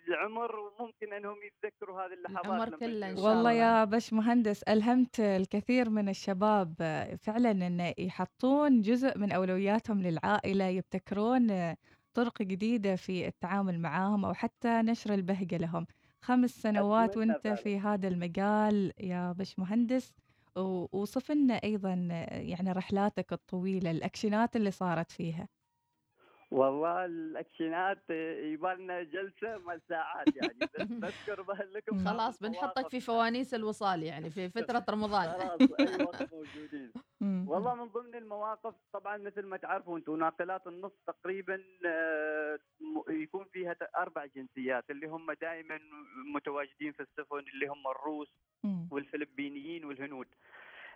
[0.07, 3.17] العمر وممكن إنهم يتذكروا هذه اللحظات العمر كله إن.
[3.17, 3.51] شاء والله الله.
[3.51, 10.65] يا بش مهندس ألهمت الكثير من الشباب آه، فعلا أن يحطون جزء من أولوياتهم للعائلة
[10.65, 11.77] يبتكرون آه،
[12.13, 15.87] طرق جديدة في التعامل معاهم أو حتى نشر البهجة لهم
[16.21, 17.47] خمس سنوات وأنت.
[17.47, 20.13] في هذا المجال يا بش مهندس
[20.57, 21.93] و- وصف لنا أيضا
[22.31, 25.49] يعني رحلاتك الطويلة الأكشنات اللي صارت فيها
[26.51, 28.03] والله الأكشنات
[28.53, 32.89] يبالنا جلسة مال ساعات يعني بس بذكر لكم خلاص بنحطك.
[32.89, 36.86] في فوانيس الوصال يعني في فترة رمضان خلاص اي وقت موجودين.
[37.49, 42.59] والله من ضمن المواقف طبعا مثل ما تعرفوا أنتم ناقلات النص تقريبا آه،
[43.09, 45.79] يكون فيها أربع جنسيات اللي هم دائما
[46.35, 48.33] متواجدين في السفن اللي هم الروس.
[48.91, 50.27] والفلبينيين والهنود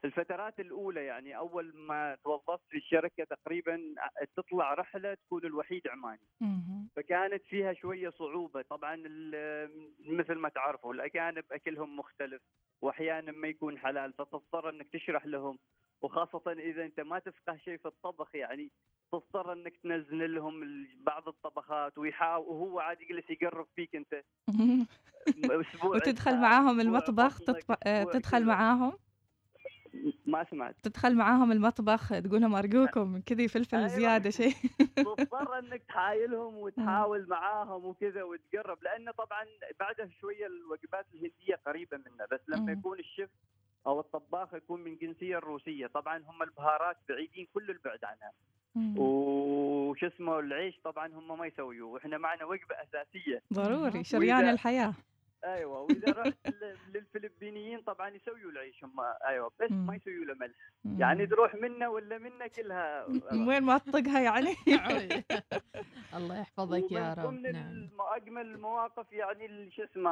[0.05, 6.27] الفترات الأولى يعني أول ما توظفت في الشركة تقريبا ع- تطلع رحلة تكون الوحيد عماني.
[6.95, 8.95] فكانت فيها شوية صعوبة طبعا
[9.99, 12.41] مثل ما تعرفوا الأجانب أكلهم مختلف
[12.81, 15.57] واحيانا ما يكون حلال فتضطر إنك تشرح لهم
[16.01, 18.71] وخاصة إذا أنت ما تفقه شيء في الطبخ يعني
[19.11, 24.23] تضطر إنك تنزل لهم بعض الطبخات ويحاول وهو عاد يجلس يقرب فيك أنت
[25.45, 27.41] أسبوع وتدخل معاهم المطبخ.
[27.85, 28.45] آه، تدخل.
[28.45, 28.93] معاهم
[30.25, 33.87] ما سمعت تدخل معاهم المطبخ تقول لهم أرجوكم كذي فلفل أيوة.
[33.87, 34.53] زيادة شيء
[34.95, 39.45] تضطر إنك تحايلهم وتحاول معاهم وكذا وتقرب لأن طبعا
[39.79, 42.71] بعدها شوية الوجبات الهندية قريبة منا بس لما.
[42.71, 43.29] يكون الشيف
[43.87, 45.87] أو الطباخ يكون من جنسية الروسية.
[45.87, 48.31] طبعا هم البهارات بعيدين كل البعد عنها.
[48.97, 51.89] وش اسمه العيش طبعا هم ما يسويوه.
[51.89, 53.41] وإحنا معنا وجبة أساسية.
[53.53, 54.93] ضروري شريان الحياة.
[55.45, 56.37] أيوه وإذا رحت
[56.93, 58.93] للفلبينيين طبعا يسويوا العيش هم
[59.27, 59.71] أيوه بس.
[59.71, 60.55] ما يسويوا له ملح.
[60.99, 64.55] يعني تروح منا ولا منا كلها من وين ما تطقها يعني.
[64.67, 65.23] الله
[66.17, 67.25] الله يحفظك يا ومن رب.
[67.25, 67.89] ضمن نعم.
[68.15, 70.11] أجمل المواقف يعني شو اسمه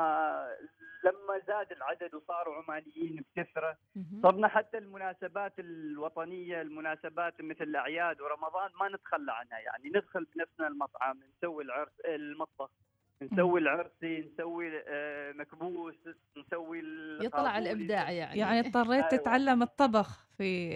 [1.03, 3.77] لما زاد العدد وصاروا عمانيين بكثرة.
[4.23, 9.89] صرنا حتى المناسبات الوطنية المناسبات مثل الأعياد ورمضان ما نتخلى عنها يعني.
[9.89, 12.69] ندخل بنفسنا المطعم نسوي العرس المطبخ.
[13.21, 15.95] نسوي العرسي نسوي آه، مكبوس
[16.37, 16.83] نسوي
[17.21, 17.57] يطلع.
[17.57, 19.23] الإبداع يعني يعني اضطريت أيوة.
[19.23, 20.69] تتعلم الطبخ في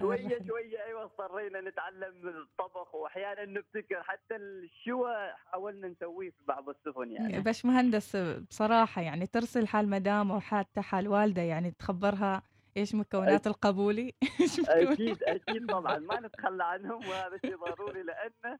[0.00, 0.38] شوية.
[0.48, 7.40] شوية أيوه اضطرينا نتعلم الطبخ وأحيانا نبتكر حتى الشوى حاولنا نسويه في بعض السفن يعني
[7.40, 12.42] باش مهندس بصراحة يعني ترسل حال مدام أو حتى حال والدة يعني تخبرها
[12.76, 14.14] إيش مكونات القبولي
[14.68, 18.58] أكيد أكيد طبعا ما نتخلى عنهم وهذا شيء ضروري لأنه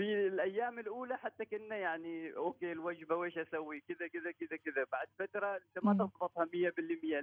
[0.00, 4.86] في الأيام الأولى حتى كنا يعني okay الوجبة ويش أسوي؟ كذا كذا كذا كذا.
[4.92, 5.94] بعد فترة أنت ما.
[5.94, 6.48] تضبطها 100%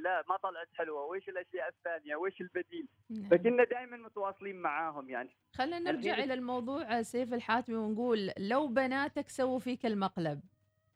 [0.01, 1.05] لا ما طلعت حلوة.
[1.05, 3.29] ويش الأشياء الثانية؟ ويش البديل؟ نعم.
[3.29, 5.29] فكنا دائما متواصلين معاهم يعني.
[5.53, 10.41] خلينا نرجع إلى الموضوع سيف الحاتمي ونقول لو بناتك سووا فيك المقلب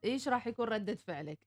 [0.04, 1.40] إيش راح يكون ردة فعلك؟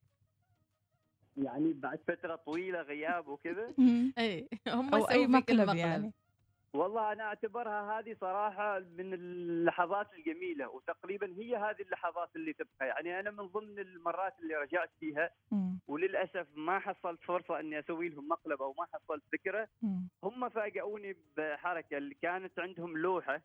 [1.36, 3.74] يعني بعد فترة طويلة غياب وكذا؟
[4.18, 5.78] اي هم أو سووا أي فيك مقلب المقلب.
[5.78, 6.12] يعني.
[6.74, 13.20] والله أنا أعتبرها هذه صراحة من اللحظات الجميلة وتقريبا هي هذه اللحظات اللي تبقى يعني
[13.20, 15.30] أنا من ضمن المرات اللي رجعت فيها.
[15.88, 19.22] وللأسف ما حصلت فرصة إني أسوي لهم مقلب أو ما حصلت
[19.82, 20.08] مم.
[20.24, 23.40] هم فاجئوني بحركة اللي كانت عندهم لوحة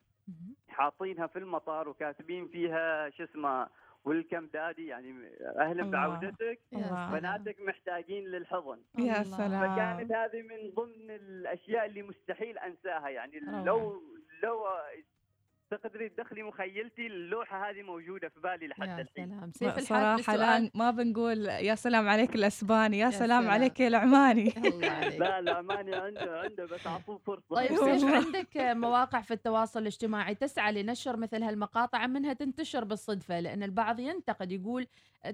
[0.68, 3.68] حاطينها في المطار وكاتبين فيها شو اسمه
[4.04, 5.14] ويلكم دادي يعني
[5.58, 5.90] أهلا.
[5.90, 6.60] بعودتك.
[7.12, 9.22] بناتك محتاجين للحضن يا.
[9.22, 13.40] سلام فكانت هذه من ضمن الأشياء اللي مستحيل أنساها يعني.
[13.40, 14.02] لو
[14.42, 14.64] لو
[15.70, 19.26] تقدري تدخلي مخيلتي اللوحة هذه موجودة في بالي لحد يا الحين.
[19.28, 19.50] سلام.
[19.54, 23.48] سيف الحاتمي صراحة سؤال الآن ما بنقول يا سلام عليك الأسباني يا, سلام, سلام.
[23.52, 24.50] عليك يا العماني
[25.20, 27.44] لا لا ماني عنده عنده بس أعطوه فرصة.
[27.56, 28.04] طيب سيف.
[28.04, 34.52] عندك مواقع في التواصل الاجتماعي تسعى لنشر مثل هالمقاطع منها تنتشر بالصدفة؟ لأن البعض ينتقد
[34.52, 34.86] يقول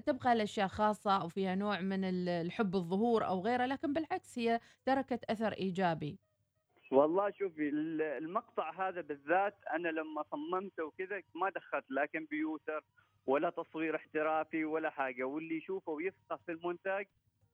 [0.05, 4.59] تبقى الأشياء خاصة أو فيها نوع من ال- الحب الظهور أو غيره لكن بالعكس هي
[4.85, 6.19] تركت أثر إيجابي.
[6.91, 12.83] والله شوفي ال- المقطع هذا بالذات أنا لما صممته وكذا ما دخلت لا كمبيوتر
[13.27, 17.07] ولا تصوير احترافي ولا حاجة واللي يشوفه ويفقه في المونتاج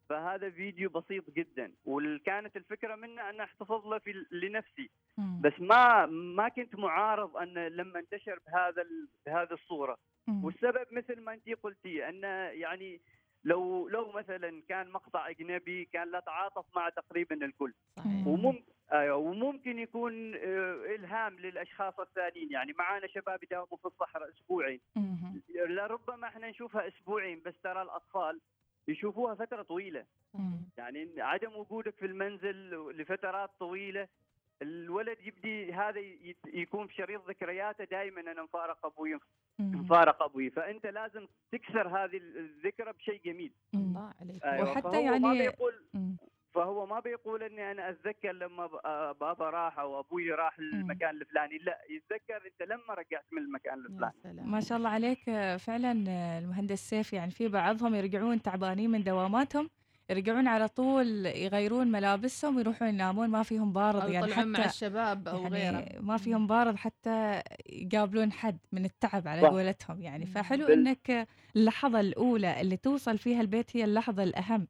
[0.09, 1.71] فهذا فيديو بسيط جدا.
[1.85, 4.89] وكانت الفكرة منه أن أحتفظ له في لنفسي.
[5.17, 5.41] مم.
[5.41, 8.85] بس ما ما كنت معارض أن لما انتشر بهذا
[9.25, 9.97] بهذه الصورة.
[10.27, 10.45] مم.
[10.45, 13.01] والسبب مثل ما انت قلتي انه يعني
[13.43, 17.73] لو لو مثلا كان مقطع أجنبي كان لا تعاطف مع تقريبا الكل.
[17.97, 18.27] صحيح.
[18.27, 24.79] وممكن أيوه وممكن يكون آه، إلهام للأشخاص الثانيين يعني معانا شباب يداوموا في الصحراء أسبوعين.
[25.55, 28.39] لربما إحنا نشوفها أسبوعين بس ترى الأطفال
[28.87, 30.57] يشوفوها فترة طويلة مم.
[30.77, 34.07] يعني عدم وجودك في المنزل لفترات طويلة
[34.61, 35.99] الولد يبدي هذا
[36.47, 39.19] يكون في شريط ذكرياته دائما أنا مفارق أبوي.
[39.59, 43.51] مفارق أبوي فأنت لازم تكسر هذه الذكرى بشيء جميل.
[43.73, 45.73] الله عليك أيوة، وحتى فهو ما يعني- بيقول.
[46.53, 51.57] فهو ما بيقول إني أنا أتذكر لما آه بابا راح أو أبوي راح المكان الفلاني.
[51.57, 54.13] لا يتذكر أنت لما رجعت من المكان يا الفلاني.
[54.23, 54.51] سلام.
[54.51, 55.29] ما شاء الله عليك.
[55.29, 59.69] آه، فعلا آه، المهندس سيف يعني في بعضهم يرجعون تعبانين من دواماتهم
[60.09, 65.27] يرجعون على طول يغيرون ملابسهم ويروحون ينامون ما فيهم بارض يعني يطلعون مع حتى الشباب
[65.27, 65.55] أو غيره.
[65.57, 69.47] يعني ما فيهم بارض حتى يقابلون حد من التعب على.
[69.47, 70.25] قولتهم يعني.
[70.25, 74.67] فحلو بال- إنك اللحظة الأولى اللي توصل فيها البيت هي اللحظة الأهم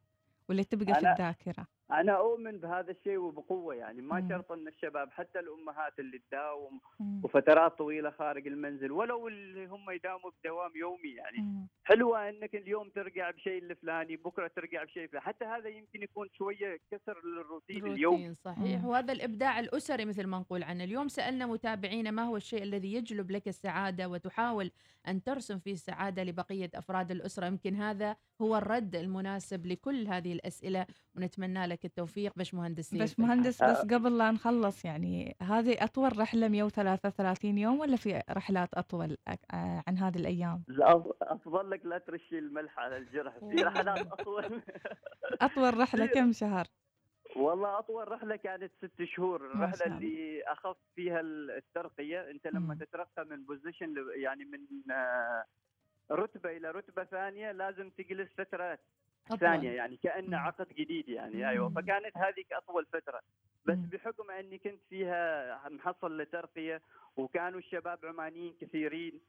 [0.50, 1.68] واللي تبقى في الذاكرة.
[1.92, 4.30] أنا أؤمن بهذا الشيء وبقوة يعني ما مم.
[4.30, 6.80] شرط أن الشباب حتى الأمهات اللي تداوم.
[7.24, 11.68] وفترات طويلة خارج المنزل ولو اللي هم يداوموا بدوام يومي يعني مم.
[11.84, 16.80] حلوة أنك اليوم ترجع بشيء الفلاني بكرة ترجع بشيء فلاني حتى هذا يمكن يكون شوية
[16.92, 18.86] كسر للروتين اليومي روتين صحيح مم.
[18.86, 23.32] وهذا الإبداع الأسري مثل ما نقول عنه اليوم سألنا متابعينا ما هو الشيء الذي يجلب
[23.32, 24.72] لك السعادة وتحاول
[25.08, 30.86] أن ترسم فيه السعادة لبقية أفراد الأسرة يمكن هذا هو الرد المناسب لكل هذه الأسئلة
[31.16, 36.48] ونتمنى لك التوفيق باش مهندس بس مهندس بس قبل لا نخلص يعني هذه أطول رحلة
[36.48, 41.98] 133 يوم ولا في رحلات أطول أك- آه، عن هذه الأيام؟ لا أفضل لك لا
[41.98, 44.62] ترشي الملح على الجرح في رحلات أطول
[45.42, 46.66] أطول رحلة كم شهر؟
[47.36, 49.86] والله أطول رحلة كانت ست شهور الرحلة.
[49.86, 51.20] اللي أخذت فيها
[51.58, 52.80] الترقية أنت لما مم.
[52.80, 55.46] تترقى من بوزيشن يعني من آه،
[56.12, 58.80] رتبة إلى رتبة ثانية لازم تجلس فتره
[59.28, 59.40] أطول.
[59.40, 60.38] ثانية يعني كانه.
[60.38, 61.70] عقد جديد يعني أيوه.
[61.70, 63.22] فكانت هذيك اطول فترة
[63.66, 63.90] بس مم.
[63.94, 66.82] بحكم أني كنت فيها محصل لترقيه
[67.18, 69.22] وكانوا الشباب عمانيين كثيرين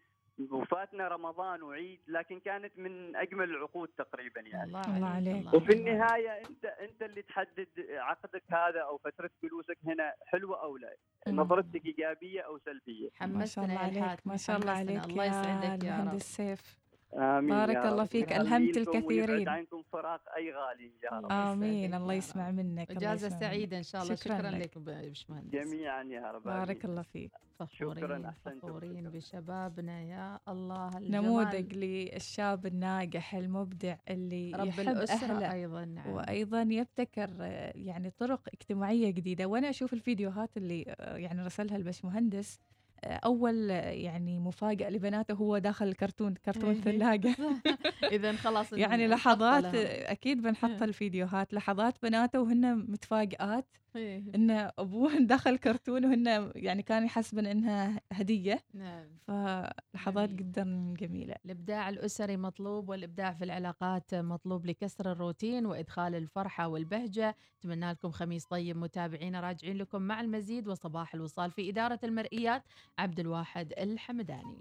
[0.50, 6.30] وفاتنا رمضان وعيد لكن كانت من أجمل العقود تقريبا يعني الله, الله عليك وفي النهاية
[6.30, 10.96] أنت أنت اللي تحدد عقدك هذا أو فترة جلوسك هنا حلوة أو لا.
[11.28, 14.72] نظرتك إيجابية أو سلبية ما شاء الله عليك ما شاء الله.
[14.72, 16.83] عليك الله يسعدك يا رب سيف
[17.14, 18.04] آمين بارك يا الله.
[18.04, 19.48] فيك، ألهمت الكثيرين.
[19.48, 21.32] عنكم فراق أي غالي يا رب.
[21.32, 21.94] آمين.
[21.94, 24.14] الله يسمع منك يسمع سعيدة إن شاء الله.
[24.14, 24.78] شكراً شكرا, لك.
[24.78, 25.50] باشمهندس.
[25.54, 26.42] جميعا يا رب.
[26.44, 27.32] بارك الله فيك.
[27.58, 28.30] فخورين.
[28.44, 30.02] فخورين بشبابنا.
[30.02, 31.10] يا الله الجمال.
[31.10, 35.52] نموذج للشاب الناجح المبدع اللي رب يحب الأسرة أهله.
[35.52, 36.10] أيضا نعم.
[36.10, 37.30] وأيضا يبتكر
[37.74, 39.46] يعني طرق اجتماعية جديدة.
[39.46, 42.60] وأنا أشوف الفيديوهات اللي آه، يعني رسلها البشمهندس
[43.04, 46.80] أول آه، يعني مفاجأة لبناته هو داخل الكرتون كرتون إيه.
[46.80, 47.36] ثلاجة.
[48.12, 53.66] إذا خلاص يعني لحظات أكيد بنحط الفيديوهات لحظات بناته وهن متفاجئات
[53.96, 54.22] إيه.
[54.34, 58.64] إن أبوهن دخل كرتون وهن يعني كانوا يحسبن إنها هدية.
[58.74, 59.06] نعم.
[59.26, 61.34] فلحظات جدا جميلة.
[61.44, 67.36] الإبداع الأسري مطلوب والإبداع في العلاقات مطلوب لكسر الروتين وإدخال الفرحة والبهجة.
[67.60, 72.62] أتمنى لكم خميس طيب متابعينا راجعين لكم مع المزيد وصباح الوصال في إدارة المرئيات
[72.98, 74.58] عبد الواحد الحمداني.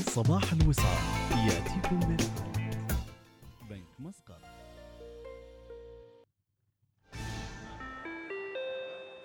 [0.00, 0.98] صباح الوصال
[1.48, 2.16] يأتيكم من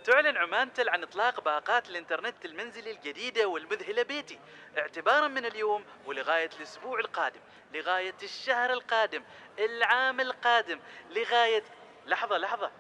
[0.10, 4.39] تعلن عمان تل عن إطلاق باقات الإنترنت المنزلي الجديدة والمذهلة بيتي.
[4.78, 7.39] اعتبارا من اليوم ولغاية الأسبوع القادم.
[7.74, 9.24] لغاية الشهر القادم.
[9.60, 10.80] العام القادم.
[11.10, 11.64] لغاية
[12.05, 12.72] لحظة لحظة.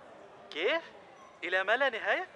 [0.51, 0.81] كيف؟
[1.43, 2.27] إلى ما لا نهاية؟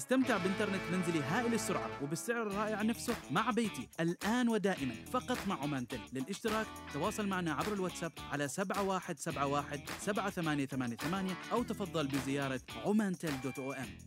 [0.00, 3.88] استمتع بإنترنت منزلي هائل السرعة وبالسعر الرائع نفسه مع بيتي.
[4.00, 11.62] الآن ودائما فقط مع عمان تل للاشتراك تواصل معنا عبر الواتساب على 7171 7888 أو
[11.62, 13.98] تفضل بزيارة عمانتل دوت أو إم.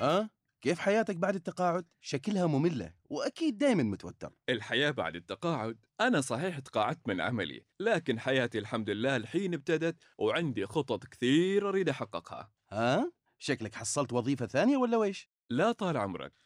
[0.00, 0.30] ها
[0.60, 4.32] كيف حياتك بعد التقاعد؟ شكلها مملة وأكيد دايما متوتر.
[4.48, 10.66] الحياة بعد التقاعد؟ أنا صحيح تقاعدت من عملي لكن حياتي الحمد لله الحين ابتدت وعندي
[10.66, 12.50] خطط كثير أريد أحققها.
[12.72, 16.45] ها؟ شكلك حصلت وظيفة ثانية ولا ويش لا طال عمرك.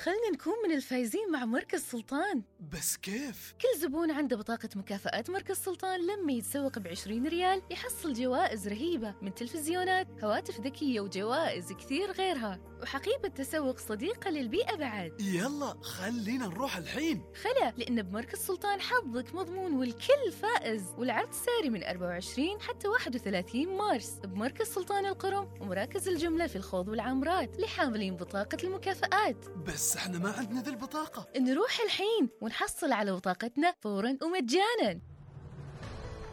[0.07, 2.43] خلنا نكون من الفايزين مع مركز سلطان.
[2.73, 8.13] بس كيف؟ كل زبون عنده بطاقة مكافآت مركز سلطان لما يتسوق ب 20 ريال يحصل
[8.13, 15.21] جوائز رهيبة من تلفزيونات هواتف ذكية وجوائز كثير غيرها وحقيبة تسوق صديقة للبيئة بعد.
[15.21, 17.23] يلا خلينا نروح الحين.
[17.43, 24.19] خلا لأن بمركز سلطان حظك مضمون والكل فائز والعرض ساري من 24 حتى 31 مارس.
[24.25, 29.49] بمركز سلطان القرم ومراكز الجملة في الخوض والعمرات لحاملين بطاقة المكافآت.
[29.49, 31.27] بس إحنا ما عندنا ذي البطاقة.
[31.37, 35.01] نروح الحين ونحصل على بطاقتنا فورا ومجانا.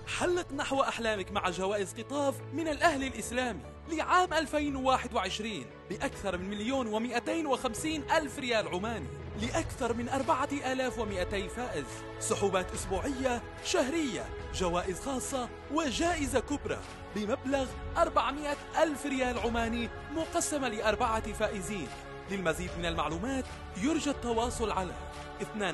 [0.08, 7.48] حلق نحو أحلامك مع جوائز قطاف من الأهلي الإسلامي لعام 2021 بأكثر من مليون ومئتين
[7.48, 9.08] وخمسين ألف ريال عماني
[9.42, 11.86] لأكثر من أربعة آلاف ومئتي فائز.
[12.20, 16.80] سحوبات أسبوعية شهرية جوائز خاصة وجائزة كبرى
[17.16, 21.88] بمبلغ 400 ألف ريال عماني مقسمة لأربعة فائزين.
[22.34, 23.46] للمزيد من المعلومات
[23.78, 24.94] يرجى التواصل على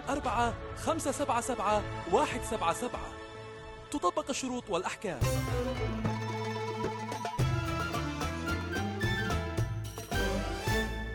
[0.10, 3.00] 24 577 177
[3.92, 5.20] تطبق الشروط والأحكام.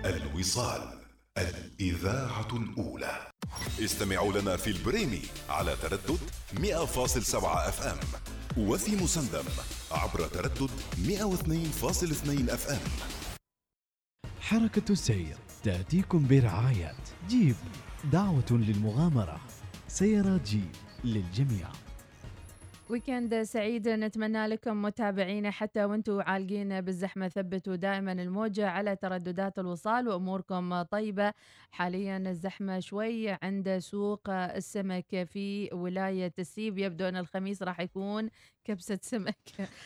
[0.05, 1.01] الوصال
[1.39, 3.27] الإذاعة الأولى.
[3.85, 6.19] استمعوا لنا في البريمي على تردد
[6.55, 7.99] 100.7 FM.
[8.57, 9.45] وفي مسندم
[9.93, 10.71] عبر تردد
[11.07, 13.14] 102.2 أف إم.
[14.45, 16.93] حركة السير تأتيكم برعاية
[17.29, 17.55] جيب
[18.13, 19.41] دعوة للمغامرة
[19.89, 20.73] سيارات جيب
[21.05, 21.69] للجميع.
[22.91, 27.29] ويكند سعيد نتمنى لكم متابعينا حتى وأنتم عالقين بالزحمة.
[27.29, 31.33] ثبتوا دائما الموجة على ترددات الوصال وأموركم طيبة.
[31.71, 36.79] حاليا الزحمة شوي عند سوق السمك في ولاية السيب.
[36.79, 38.31] يبدو أن الخميس راح يكون
[38.65, 39.37] كبسة سمك.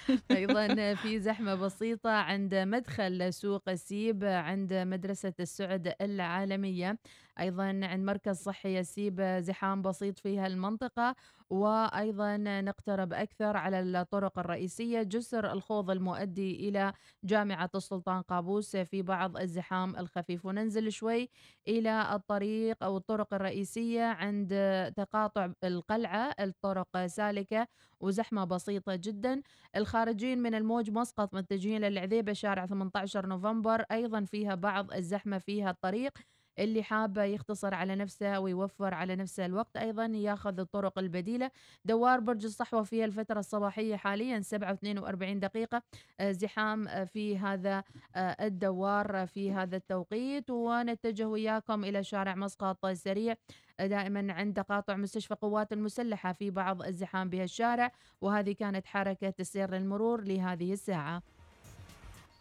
[0.30, 6.98] أيضا في زحمة بسيطة عند مدخل سوق السيب عند مدرسة السعد العالمية.
[7.40, 11.14] أيضا عند مركز صحي السيب زحام بسيط في هالمنطقة.
[11.50, 16.92] وأيضا نقترب أكثر على الطرق الرئيسية جسر الخوض المؤدي إلى
[17.24, 20.46] جامعة السلطان قابوس في بعض الزحام الخفيف.
[20.46, 21.30] وننزل شوي
[21.68, 24.48] إلى الطريق أو الطرق الرئيسية عند
[24.96, 27.68] تقاطع القلعة الطرق سالكة
[28.00, 29.42] وزحمة بسيطة جدا.
[29.76, 33.80] الخارجين من الموج مسقط متجهين للعذيبة شارع 18 نوفمبر.
[33.92, 36.18] أيضا فيها بعض الزحمة فيها الطريق.
[36.58, 41.50] اللي حابة يختصر على نفسه ويوفر على نفسه الوقت أيضا ياخذ الطرق البديلة.
[41.84, 45.82] دوار برج الصحوة في الفترة الصباحية حاليا 7 42 دقيقة.
[46.20, 47.84] آه، زحام آه، في هذا
[48.16, 50.50] آه، الدوار في هذا التوقيت.
[50.50, 53.34] ونتجه وياكم إلى شارع مسقط سريع
[53.80, 60.24] دائما عند تقاطع مستشفى قوات المسلحة في بعض الزحام بهالشارع وهذه كانت حركة السير للمرور
[60.24, 61.22] لهذه الساعة.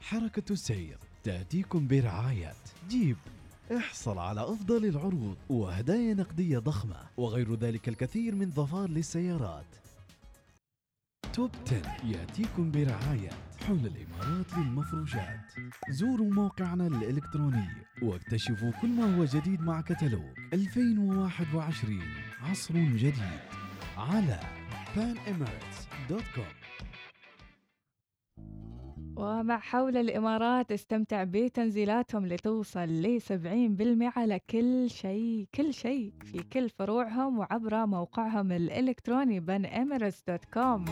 [0.01, 2.53] حركة السير تأتيكم برعاية
[2.89, 3.17] جيب.
[3.75, 9.65] احصل على أفضل العروض وهدايا نقدية ضخمة وغير ذلك الكثير من ظفار للسيارات.
[11.33, 13.29] توب 10 يأتيكم برعاية
[13.67, 15.39] حول الإمارات للمفروشات.
[15.89, 17.67] زوروا موقعنا الإلكتروني
[18.01, 22.01] واكتشفوا كل ما هو جديد مع كتالوج 2021
[22.41, 23.39] عصر جديد
[23.97, 24.39] على
[24.95, 26.66] panemirates.com
[29.17, 36.69] ومع حول الإمارات استمتع بتنزيلاتهم لتوصل ل 70% على كل شيء كل شيء في كل
[36.69, 39.39] فروعهم وعبر موقعهم الإلكتروني
[40.53, 40.85] كوم.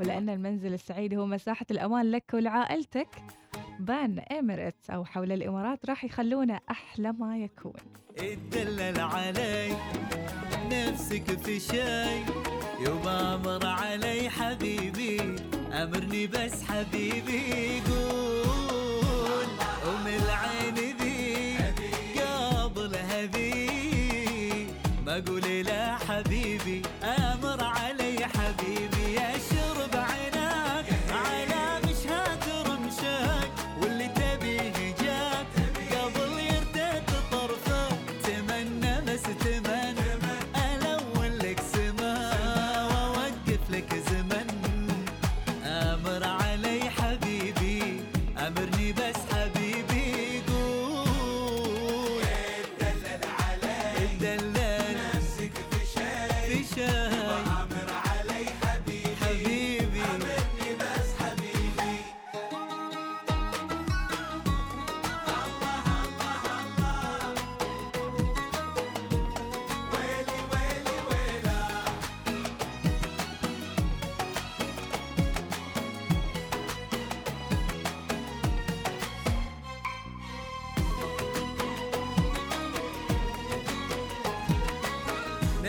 [0.00, 3.08] ولأن المنزل السعيد هو مساحة الأمان لك ولعائلتك
[3.80, 7.80] بان إميريتس أو حول الإمارات راح يخلونا أحلى ما يكون.
[8.18, 9.76] اتدلل علي
[10.72, 12.16] نفسك في شي
[12.86, 15.55] يوم أمر علي حبيبي.
[15.72, 19.46] أمرني بس حبيبي قول
[19.88, 20.65] ام العين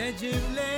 [0.08, 0.77] Necivle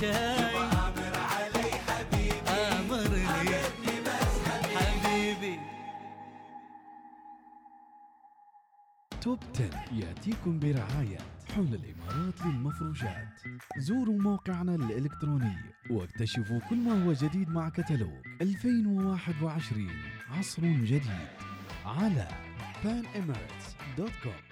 [0.00, 0.54] شاي
[1.14, 3.26] علي حبيبي امرني
[4.76, 5.60] حبيبي
[9.20, 11.18] توب 10 يأتيكم برعاية
[11.54, 13.28] حول الإمارات للمفروشات.
[13.78, 15.56] زوروا موقعنا الإلكتروني
[15.90, 19.90] واكتشفوا كل ما هو جديد مع كتالوج 2021
[20.38, 21.28] عصر جديد
[21.84, 22.28] على
[22.84, 24.49] panemirates.com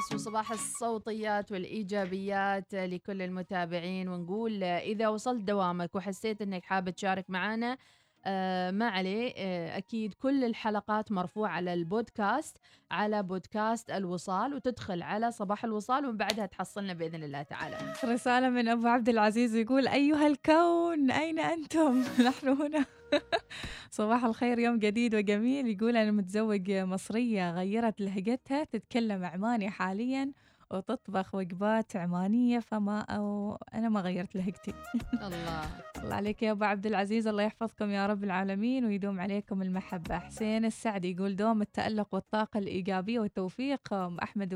[0.00, 7.78] الحماس وصباح الصوتيات والإيجابيات لكل المتابعين ونقول إذا وصلت دوامك وحسيت أنك حابب تشارك معنا
[8.24, 12.56] آه ما عليه آه أكيد كل الحلقات مرفوعة على البودكاست
[12.90, 18.68] على بودكاست الوصال وتدخل على صباح الوصال ومن بعدها تحصلنا بإذن الله تعالى رسالة من
[18.68, 22.99] أبو عبد العزيز يقول أيها الكون أين أنتم؟ نحن هنا
[23.90, 25.66] صباح الخير يوم جديد وجميل.
[25.68, 30.32] يقول أنا متزوج مصرية غيرت لهجتها تتكلم عماني حاليا.
[30.72, 34.74] وتطبخ وجبات عمانية فما أو أنا ما غيرت لهجتي.
[35.26, 35.62] الله.
[36.02, 40.18] الله عليك يا أبو عبد العزيز الله يحفظكم يا رب العالمين ويدوم عليكم المحبة.
[40.18, 44.54] حسين السعدي يقول دوم التألق والطاقة الإيجابية والتوفيق أحمد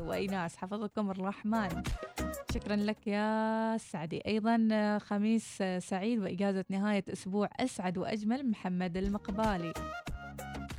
[0.00, 0.56] وإيناس.
[0.56, 1.82] حفظكم الرحمن.
[2.54, 9.72] شكرا لك يا السعدي أيضا خميس سعيد وإجازة نهاية أسبوع أسعد وأجمل محمد المقبالي.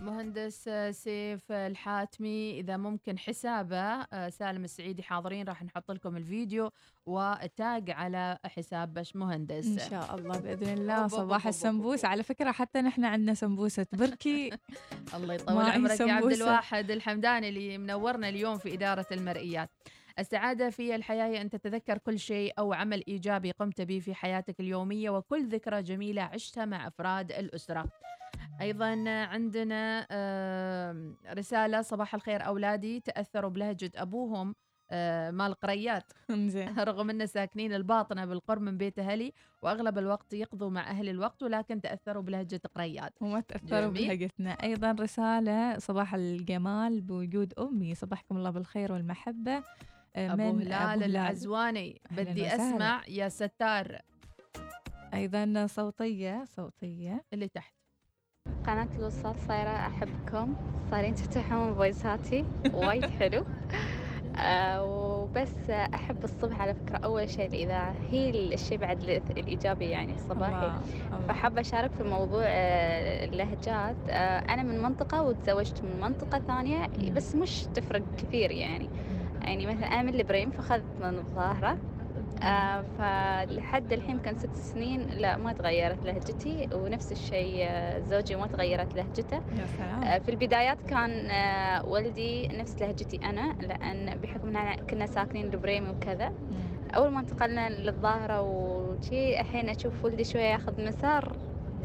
[0.02, 6.72] مهندس سيف الحاتمي إذا ممكن حسابه آه، سالم السعيدي حاضرين راح نحط لكم الفيديو
[7.06, 9.68] وتاج على حساب بش مهندس.
[9.68, 11.08] إن شاء الله بإذن الله.
[11.08, 13.88] صباح السمبوس على فكرة حتى نحن عندنا سمبوسة.
[13.94, 14.50] بركي
[15.16, 16.34] الله يطول عمرك يا عبد.
[16.34, 19.70] الواحد الحمداني اللي منورنا اليوم في إدارة المرئيات.
[20.20, 24.60] السعادة في الحياة هي أن تتذكر كل شيء أو عمل إيجابي قمت به في حياتك
[24.60, 27.86] اليومية وكل ذكرى جميلة عشتها مع أفراد الأسرة.
[28.62, 34.56] أيضا عندنا آم، رسالة صباح الخير أولادي تأثروا بلهجة أبوهم
[34.92, 36.12] آه، مال قريات.
[36.90, 41.82] رغم أن ساكنين الباطنة بالقرب من بيت أهلي وأغلب الوقت يقضوا مع أهل الوقت ولكن
[41.82, 43.14] تأثروا بلهجة قريات.
[43.22, 44.08] وما تأثروا جميل.
[44.08, 44.52] بلهجتنا.
[44.52, 47.96] أيضا رسالة صباح الجمال بوجود أمي.
[47.96, 49.64] صباحكم الله بالخير والمحبة.
[50.16, 52.02] آه، من هلال العزواني.
[52.12, 52.48] بدي.
[52.48, 53.98] أسمع يا ستار.
[55.14, 57.26] أيضا صوتية صوتية.
[57.34, 57.77] اللي تحت.
[58.64, 60.56] قناة الوصال صايرة أحبكم.
[60.92, 63.46] صايرين تفتحون فويساتي وايد حلو.
[64.38, 66.98] آه وبس أحب الصبح على فكرة.
[66.98, 70.80] أول شيء الإذاعة هي الشيء بعد ال- الإيجابي يعني الصباحي.
[71.28, 73.98] فحابة أشارك في موضوع آه، اللهجات.
[74.10, 78.90] آه، أنا من منطقة وتزوجت من منطقة ثانية بس مش تفرق كثير يعني.
[79.42, 81.78] يعني مثلا أنا من البريم فأخذت من الظاهرة.
[82.44, 88.48] آه فلحد الحين كان ست سنين لا ما تغيرت لهجتي ونفس الشيء آه، زوجي ما
[88.48, 89.36] تغيرت لهجته.
[89.36, 90.04] يا سلام.
[90.04, 95.90] آه، في البدايات كان آه، والدي نفس لهجتي أنا لأن بحكم أننا كنا ساكنين البريمي
[95.90, 96.32] وكذا.
[96.96, 101.36] أول ما انتقلنا للظاهرة وشي الحين أشوف ولدي شوية ياخذ مسار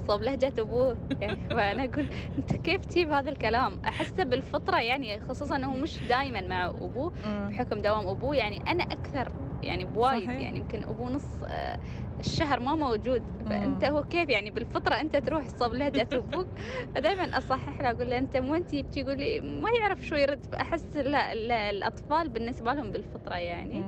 [0.09, 0.97] صوب لهجة أبوه.
[1.21, 2.07] يعني فأنا أقول
[2.39, 7.83] أنت كيف تجيب هذا الكلام؟ أحسه بالفطرة يعني خصوصا أنه مش دائما مع أبوه بحكم
[7.83, 8.37] دوام أبوه.
[8.37, 9.33] يعني أنا أكثر
[9.63, 10.41] يعني بوايد صحيح.
[10.41, 11.79] يعني يمكن أبوه نص آه،
[12.21, 13.23] الشهر ما موجود.
[13.47, 16.47] فأنت هو كيف يعني بالفطرة أنت تروح تصوب لهجة أبوك؟
[16.95, 20.47] فدائما أصحح له أقول له أنت مو أنت جبتي يقول لي ما يعرف شو يرد.
[20.53, 23.85] فأحس لا لا الأطفال بالنسبة لهم بالفطرة يعني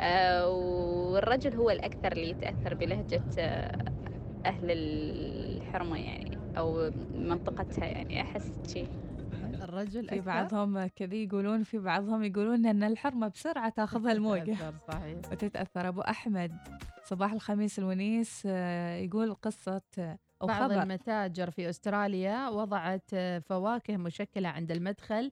[0.00, 3.72] آه والرجل هو الأكثر اللي يتأثر بلهجة آه
[5.70, 8.84] الحرمة يعني أو منطقتها يعني أحس شي.
[9.62, 14.56] الرجل في؟ بعضهم كذا يقولون في بعضهم يقولون إن الحرمة بسرعة تاخذها الموجه
[14.88, 15.18] صحيح.
[15.32, 15.88] وتتأثر.
[15.88, 16.52] أبو أحمد
[17.04, 20.82] صباح الخميس الونيس آه، يقول قصة آه، أو بعض خبر.
[20.82, 25.30] المتاجر في أستراليا وضعت آه، فواكه مشكلة عند المدخل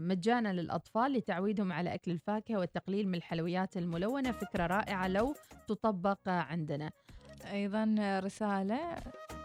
[0.00, 4.32] مجانا للأطفال لتعويدهم على أكل الفاكهة والتقليل من الحلويات الملونة.
[4.32, 5.34] فكرة رائعة لو
[5.68, 6.90] تطبق عندنا.
[7.52, 8.96] أيضا رسالة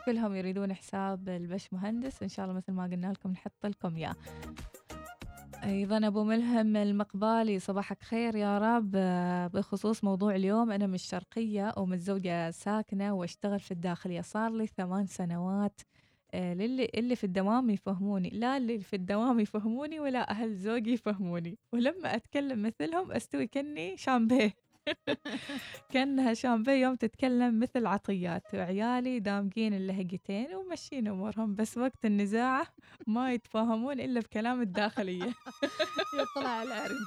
[0.05, 2.23] كلهم يريدون حساب البش مهندس.
[2.23, 4.15] إن شاء الله مثل ما قلنا لكم نحط لكم إياه.
[5.63, 8.91] أيضا أبو ملهم المقبالي صباحك خير يا رب.
[9.53, 14.21] بخصوص موضوع اليوم أنا من الشرقية ومتزوجة ساكنة وأشتغل في الداخلية.
[14.21, 15.81] صار لي ثمان سنوات
[16.33, 18.29] آه، للي اللي في الدوام يفهموني.
[18.29, 21.57] لا اللي في الدوام يفهموني ولا أهل زوجي يفهموني.
[21.73, 24.66] ولما أتكلم مثلهم أستوي كني شامبيه.
[25.93, 28.43] كانها شامبيه يوم تتكلم مثل عطيات.
[28.53, 32.67] وعيالي دامقين اللهجتين وماشيين أمورهم بس وقت النزاعة
[33.07, 35.33] ما يتفاهمون إلا بكلام الداخلية.
[36.21, 37.05] يطلع العرج.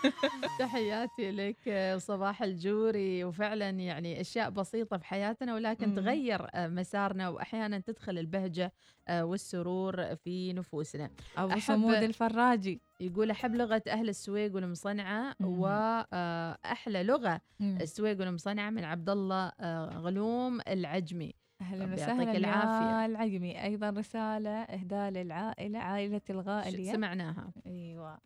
[0.58, 1.56] تحياتي لك
[1.96, 3.24] وصباح الجوري.
[3.24, 5.94] وفعلا يعني أشياء بسيطة في حياتنا ولكن.
[5.94, 7.28] تغير آه، مسارنا.
[7.28, 8.72] واحيانا تدخل البهجة
[9.08, 11.10] آه، والسرور في نفوسنا.
[11.36, 12.80] أبو أحب- صمود الفراجي.
[13.00, 15.34] يقول أحب لغة أهل السويق والمصنعة.
[15.40, 17.78] وأحلى لغة مم.
[17.80, 21.34] السويق والمصنعة من عبد الله آه، غلوم العجمي.
[21.60, 23.06] أهلا وسهلا يعطيك العافية.
[23.06, 23.62] العجمي.
[23.64, 27.52] أيضا رسالة إهداء للعائلة عائلة الغائليه سمعناها.
[27.66, 28.18] أيوه.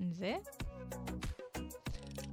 [0.00, 0.40] زين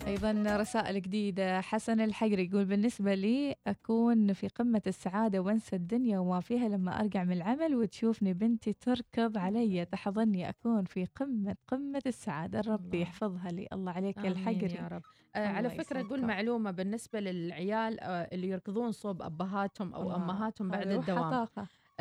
[0.07, 1.61] أيضا رسائل جديدة.
[1.61, 7.23] حسن الحقري يقول بالنسبة لي أكون في قمة السعادة وأنسى الدنيا وما فيها لما أرجع
[7.23, 9.85] من العمل وتشوفني بنتي تركض علي.
[9.85, 12.61] تحضني أكون في قمة قمة السعادة.
[12.73, 13.67] ربي يحفظها لي.
[13.73, 15.01] الله عليك يا آمين الحقري يا رب.
[15.35, 16.25] آه على فكرة أقول.
[16.25, 21.47] معلومة بالنسبة للعيال آه اللي يركضون صوب أبهاتهم أو أمهاتهم بعد الدوام.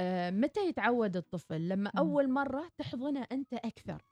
[0.03, 1.91] آه متى يتعود الطفل لما.
[1.99, 4.03] أول مرة تحضنه أنت أكثر.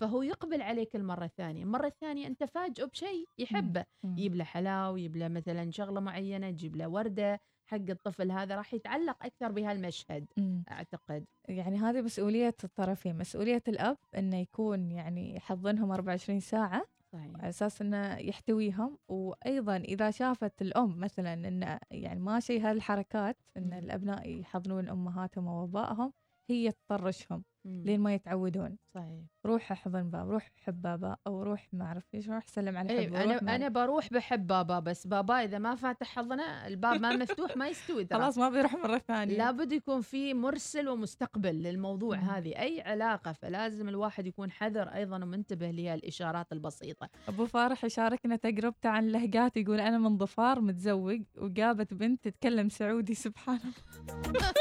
[0.00, 3.84] فهو يقبل عليك المرة الثانية المرة الثانية أنت فاجئه بشيء يحبه.
[4.04, 8.74] يجيب له حلاوة يجيب له مثلا شغلة معينة تجيب له وردة حق الطفل هذا راح
[8.74, 10.64] يتعلق أكثر بهالمشهد مم.
[10.70, 16.82] أعتقد يعني هذه مسؤولية الطرفين مسؤولية الأب إنه يكون يعني يحضنهم 24 ساعة
[17.12, 23.72] صحيح على أساس إنه يحتويهم وأيضا إذا شافت الأم مثلا إنه يعني ماشي هالحركات إن
[23.72, 23.72] مم.
[23.72, 26.12] الأبناء يحضنون أمهاتهم أو آبائهم
[26.50, 27.44] هي تطرشهم.
[27.64, 28.76] لين ما يتعودون.
[28.94, 29.24] صحيح.
[29.46, 33.08] روح أحضن باب روح حب بابا أو روح ما أعرف إيش روح سلم على إيه
[33.08, 37.56] حب أنا أنا بروح بحب بابا بس بابا إذا ما فاتح حضنه الباب ما مفتوح
[37.56, 39.36] ما يستوي خلاص ما بيروح مرة ثانية.
[39.36, 42.22] لابد يكون في مرسل ومستقبل للموضوع مم.
[42.30, 47.08] هذه أي علاقة فلازم الواحد يكون حذر أيضا ومنتبه لهالاشارات البسيطة.
[47.28, 53.14] أبو فارح يشاركنا تجربته عن لهجات يقول أنا من ظفار متزوج وجابت بنت تتكلم سعودي
[53.14, 54.52] سبحان الله.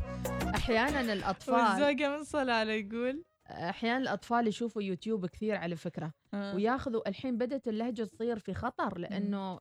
[0.64, 6.54] أحيانا الأطفال والزوجة من صلالة يقول أحيانا الأطفال يشوفوا يوتيوب كثير على فكرة آه.
[6.54, 9.58] وياخذوا الحين بدأت اللهجة تصير في خطر لأنه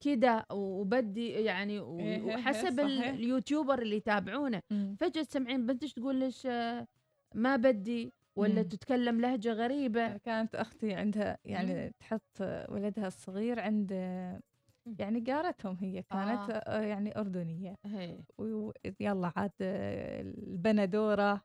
[0.00, 3.08] كده وبدي يعني و- إيه، وحسب صحيح.
[3.08, 4.96] اليوتيوبر اللي يتابعونه مم.
[5.00, 6.86] فجأة تسمعين بنتك تقول ليش آه،
[7.34, 8.68] ما بدي ولا مم.
[8.68, 13.92] تتكلم لهجة غريبة كانت أختي عندها يعني تحط ولدها الصغير عند
[14.98, 16.52] يعني جارتهم هي كانت آه.
[16.52, 16.80] آه.
[16.80, 17.76] يعني أردنية.
[17.84, 18.18] هي.
[18.38, 21.40] ويلا عاد آه، البندورة.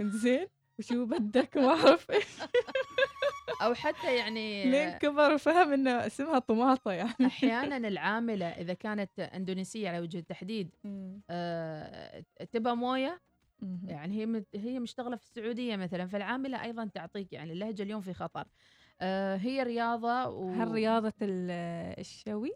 [0.00, 0.46] زين
[0.78, 2.10] وشو بدك؟ ما أعرف.
[3.62, 7.26] أو حتى يعني لين كبر وفهم إنه اسمها طماطة يعني.
[7.26, 10.70] أحيانا العاملة إذا كانت إندونيسية على وجه التحديد
[11.30, 13.20] آه، تبى موية؟
[13.60, 13.88] مهم.
[13.88, 18.14] يعني هي مت- هي مشتغلة في السعودية مثلا فالعاملة أيضا تعطيك يعني اللهجة اليوم في
[18.14, 18.44] خطر.
[19.00, 20.48] آه، هي رياضة و...
[20.50, 21.50] هل رياضة ال-
[22.00, 22.52] الشوي؟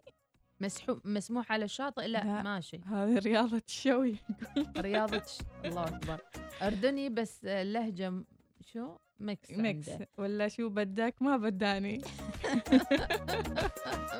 [0.61, 0.99] مسحو...
[1.05, 2.41] مسموح على الشاطئ؟ لا, لا.
[2.43, 2.81] ماشي.
[2.91, 4.15] هذه رياضة الشوي
[4.77, 5.37] رياضة ش...
[5.65, 6.19] الله أكبر.
[6.61, 7.63] أردني بس آه،
[8.09, 8.25] م-
[8.73, 9.89] شو؟ ميكس ميكس.
[9.89, 10.07] عنده.
[10.17, 11.97] ولا شو بدك؟ ما بداني.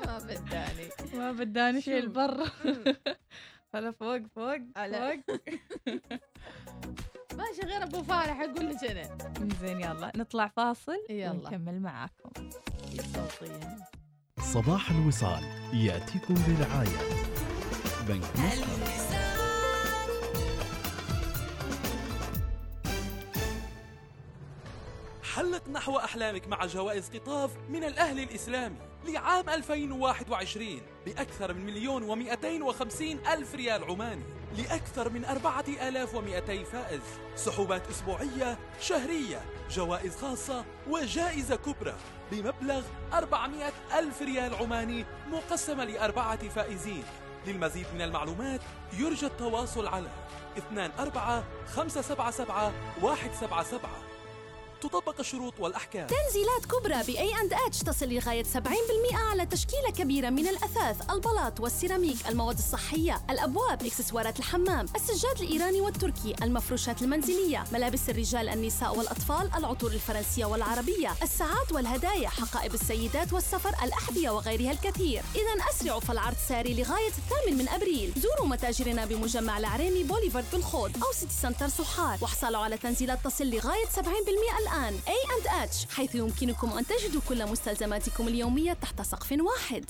[0.06, 0.90] ما بداني.
[1.14, 2.44] ما بداني شيء؟ البر
[3.76, 5.40] هلا فوق فوق على- فوق.
[7.38, 9.18] ماشي غير أبو فارح أقول لك أنا.
[9.62, 11.32] زين يلا نطلع فاصل يلا.
[11.32, 12.30] ونكمل معاكم.
[13.14, 13.78] صوتيا
[14.42, 17.00] صباح الوصال يأتيكم برعاية
[18.08, 19.18] بنك مسقط
[25.24, 28.76] حلق نحو أحلامك مع جوائز قطاف من الأهلي الإسلامي
[29.08, 34.24] لعام 2021 بأكثر من مليون ومئتين وخمسين ألف ريال عماني
[34.58, 37.02] لأكثر من أربعة آلاف ومئتي فائز.
[37.36, 41.96] سحوبات أسبوعية شهرية جوائز خاصة وجائزة كبرى.
[42.32, 42.82] بمبلغ
[43.14, 47.04] 400 ألف ريال عماني مقسمة لأربعة فائزين.
[47.48, 48.62] للمزيد من المعلومات
[48.94, 50.10] يرجى التواصل على
[51.00, 51.44] 24
[51.76, 54.07] 577 177
[54.82, 61.12] تطبق الشروط والأحكام تنزيلات كبرى ب A&H تصل لغاية 70% على تشكيلة كبيرة من الأثاث،
[61.12, 68.98] البلاط والسيراميك، المواد الصحية، الأبواب، إكسسوارات الحمام، السجاد الإيراني والتركي، المفروشات المنزلية، ملابس الرجال، النساء
[68.98, 75.24] والأطفال، العطور الفرنسية والعربية، الساعات والهدايا، حقائب السيدات والسفر، الأحذية وغيرها الكثير.
[75.36, 78.14] إذا أسرعوا فالعرض ساري لغاية الثامن من أبريل.
[78.18, 83.86] زوروا متاجرنا بمجمع العريمي بوليفارد بالخوض أو City Centre صحار واحصلوا على تنزيلات تصل لغاية
[83.86, 85.00] 70% الآن.
[85.08, 89.86] A&H حيث يمكنكم أن تجدوا كل مستلزماتكم اليومية تحت سقف واحد.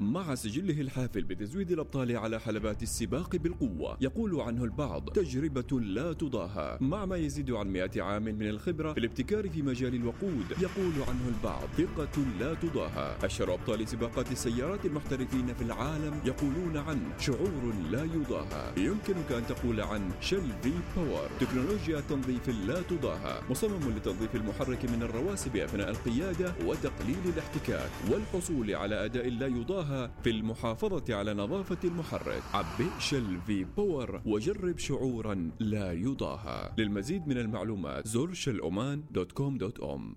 [0.00, 6.78] مع سجله الحافل بتزويد الأبطال على حلبات السباق بالقوة يقول عنه البعض تجربة لا تضاهى.
[6.80, 11.28] مع ما يزيد عن 100 عام من الخبرة في الابتكار في مجال الوقود يقول عنه
[11.28, 13.16] البعض ثقة لا تضاهى.
[13.22, 18.72] أشهر أبطال سباقات السيارات المحترفين في العالم يقولون عنه شعور لا يضاهى.
[18.76, 23.40] يمكنك أن تقول عن Shell V-Power تكنولوجيا تنظيف لا تضاهى.
[23.50, 29.85] مصمم لتنظيف المحرك من الرواسب أثناء القيادة وتقليل الاحتكاك والحصول على أداء لا يضاهى.
[30.22, 32.42] في المحافظة على نظافة المحرك.
[32.54, 36.72] عبئ Shell V-Power وجرب شعورا لا يضاهى.
[36.78, 40.16] للمزيد من المعلومات زر Shell Oman dot com dot om.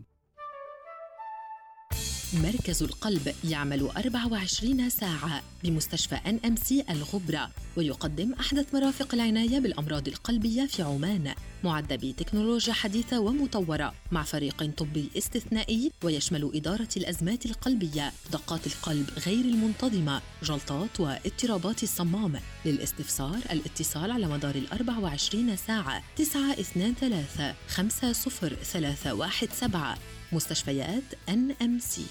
[2.34, 10.82] مركز القلب يعمل 24 ساعة بمستشفى NMC الغبرة ويقدم أحدث مرافق العناية بالأمراض القلبية في
[10.84, 11.34] عمان.
[11.63, 19.45] معد بتكنولوجيا حديثة ومطورة مع فريق طبي استثنائي ويشمل إدارة الأزمات القلبية دقات القلب غير
[19.45, 22.39] المنتظمة جلطات واضطرابات الصمام.
[22.65, 29.97] للاستفسار الاتصال على مدار ال 24 ساعة 923 50317
[30.32, 32.05] مستشفيات NMC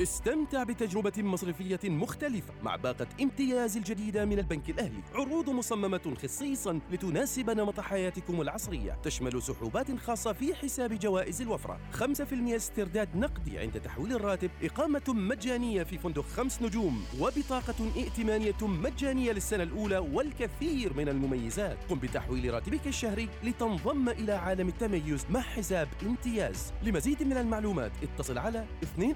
[0.00, 5.02] استمتع بتجربة مصرفية مختلفة مع باقة امتياز الجديدة من البنك الأهلي.
[5.14, 8.98] عروض مصممة خصيصا لتناسب نمط حياتكم العصرية.
[9.02, 11.78] تشمل سحوبات خاصة في حساب جوائز الوفرة.
[11.92, 14.50] 5% استرداد نقدي عند تحويل الراتب.
[14.62, 17.04] إقامة مجانية في فندق خمس نجوم.
[17.20, 21.78] وبطاقة ائتمانية مجانية للسنة الأولى والكثير من المميزات.
[21.90, 26.72] قم بتحويل راتبك الشهري لتنضم إلى عالم التميز مع حساب امتياز.
[26.82, 28.66] لمزيد من المعلومات اتصل على
[28.98, 29.14] 24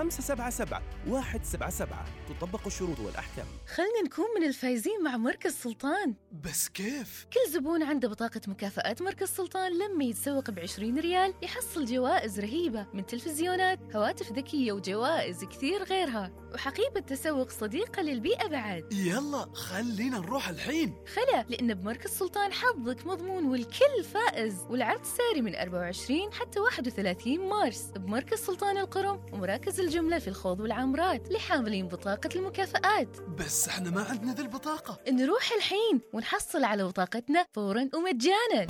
[0.00, 1.98] 577 177
[2.28, 3.46] تطبق الشروط والأحكام.
[3.74, 6.14] خلنا نكون من الفايزين مع مركز سلطان.
[6.44, 11.84] بس كيف؟ كل زبون عنده بطاقة مكافآت مركز سلطان لما يتسوق ب 20 ريال يحصل
[11.84, 16.32] جوائز رهيبة من تلفزيونات هواتف ذكية وجوائز كثير غيرها.
[16.54, 18.92] وحقيبة تسوق صديقة للبيئة بعد.
[18.92, 20.94] يلا خلينا نروح الحين.
[21.14, 24.54] خلا لأن بمركز سلطان حظك مضمون والكل فائز.
[24.70, 27.90] والعرض ساري من 24 حتى 31 مارس.
[27.96, 33.20] بمركز سلطان القرم ومراكز الجملة في الخوض والعمرات لحاملين بطاقة المكافآت.
[33.20, 34.98] بس إحنا ما عندنا ذي البطاقة.
[35.08, 38.66] نروح الحين ونحصل على بطاقتنا فورا ومجانا.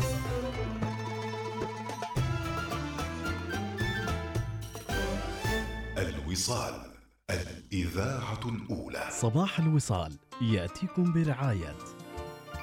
[5.98, 6.92] الوصال
[7.30, 9.08] الإذاعة الأولى.
[9.10, 11.76] صباح الوصال يأتيكم برعاية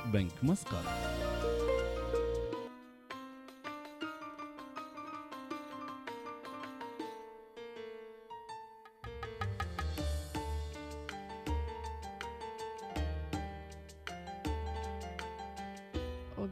[0.05, 0.84] بنك مسقط.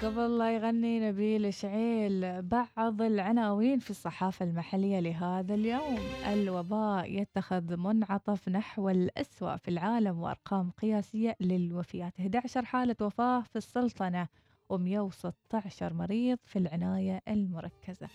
[0.06, 6.00] وقبل لا يغني نبيل شعيل بعض العناوين في الصحافة المحلية لهذا اليوم.
[6.26, 12.20] الوباء يتخذ منعطف نحو الأسوأ في العالم وأرقام قياسية للوفيات.
[12.20, 14.28] 11 حالة وفاة في السلطنة
[14.74, 18.08] و116 مريض في العناية المركزة.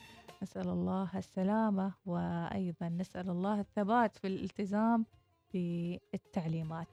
[0.43, 5.07] نسأل الله السلامة وأيضا نسأل الله الثبات في الالتزام
[5.53, 6.89] بالتعليمات.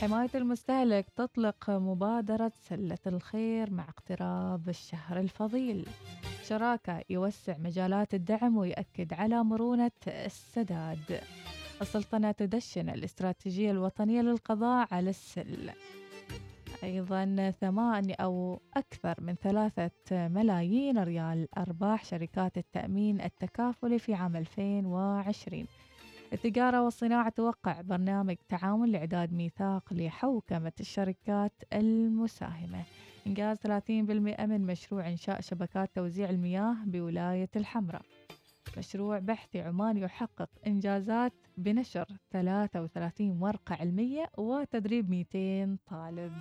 [0.00, 5.86] حماية المستهلك تطلق مبادرة سلة الخير مع اقتراب الشهر الفضيل.
[6.44, 11.20] شراكة يوسع مجالات الدعم ويؤكد على مرونة السداد.
[11.82, 15.70] السلطنة تدشن الاستراتيجية الوطنية للقضاء على السل.
[16.82, 25.66] أيضا ثمان أو أكثر من ثلاثة ملايين ريال أرباح شركات التأمين التكافلي في عام 2020
[26.32, 32.82] التجارة والصناعة توقع برنامج تعاون لإعداد ميثاق لحوكمة الشركات المساهمة.
[33.26, 38.02] إنجاز 30% من مشروع إنشاء شبكات توزيع المياه بولاية الحمراء.
[38.78, 46.32] مشروع بحثي عمان يحقق إنجازات بنشر 33 ورقة علمية وتدريب 200 طالب.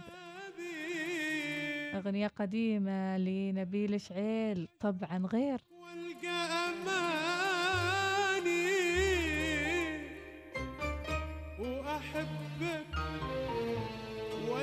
[1.96, 5.62] أغنية قديمة لنبيل شعيل طبعا غير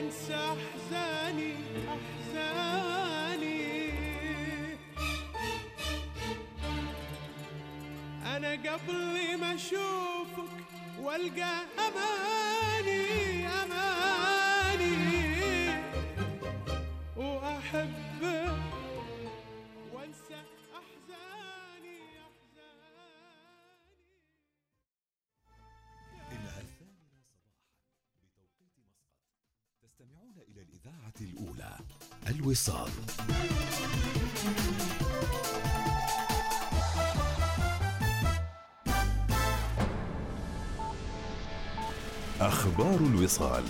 [0.05, 1.55] انسى احزاني
[1.95, 3.65] احزاني.
[8.37, 10.53] أنا قبل ما اشوفك
[11.01, 14.97] والقى اماني اماني.
[17.17, 18.04] واحب
[30.85, 31.71] الإذاعة الأولى
[32.29, 32.91] الوصال.
[42.41, 43.65] أخبار الوصال.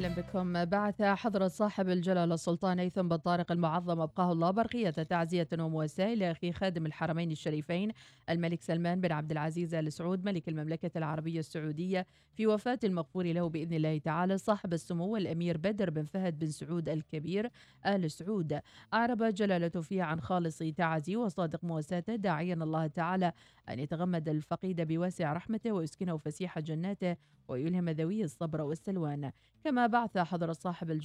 [0.00, 0.64] أهلا بكم.
[0.64, 4.00] بعث حضرة صاحب الجلالة السلطان هيثم بن طارق المعظم.
[4.00, 7.92] أبقاه الله برقية تعزية ومواساة لأخي خادم الحرمين الشريفين
[8.30, 13.48] الملك سلمان بن عبد العزيز آل سعود ملك المملكة العربية السعودية في وفاة المغفور له
[13.48, 17.50] بإذن الله تعالى صاحب السمو الأمير بدر بن فهد بن سعود الكبير
[17.86, 18.60] آل سعود.
[18.94, 23.32] أعرب جلالته فيه عن خالص تعزي وصادق مواساته داعيا الله تعالى
[23.72, 27.16] أن يتغمد الفقيد بواسع رحمته ويسكنه فسيح جناته
[27.48, 29.32] ويلهم ذويه الصبر والسلوان.
[29.64, 31.00] كما بعث حضرة صاحب الجلالة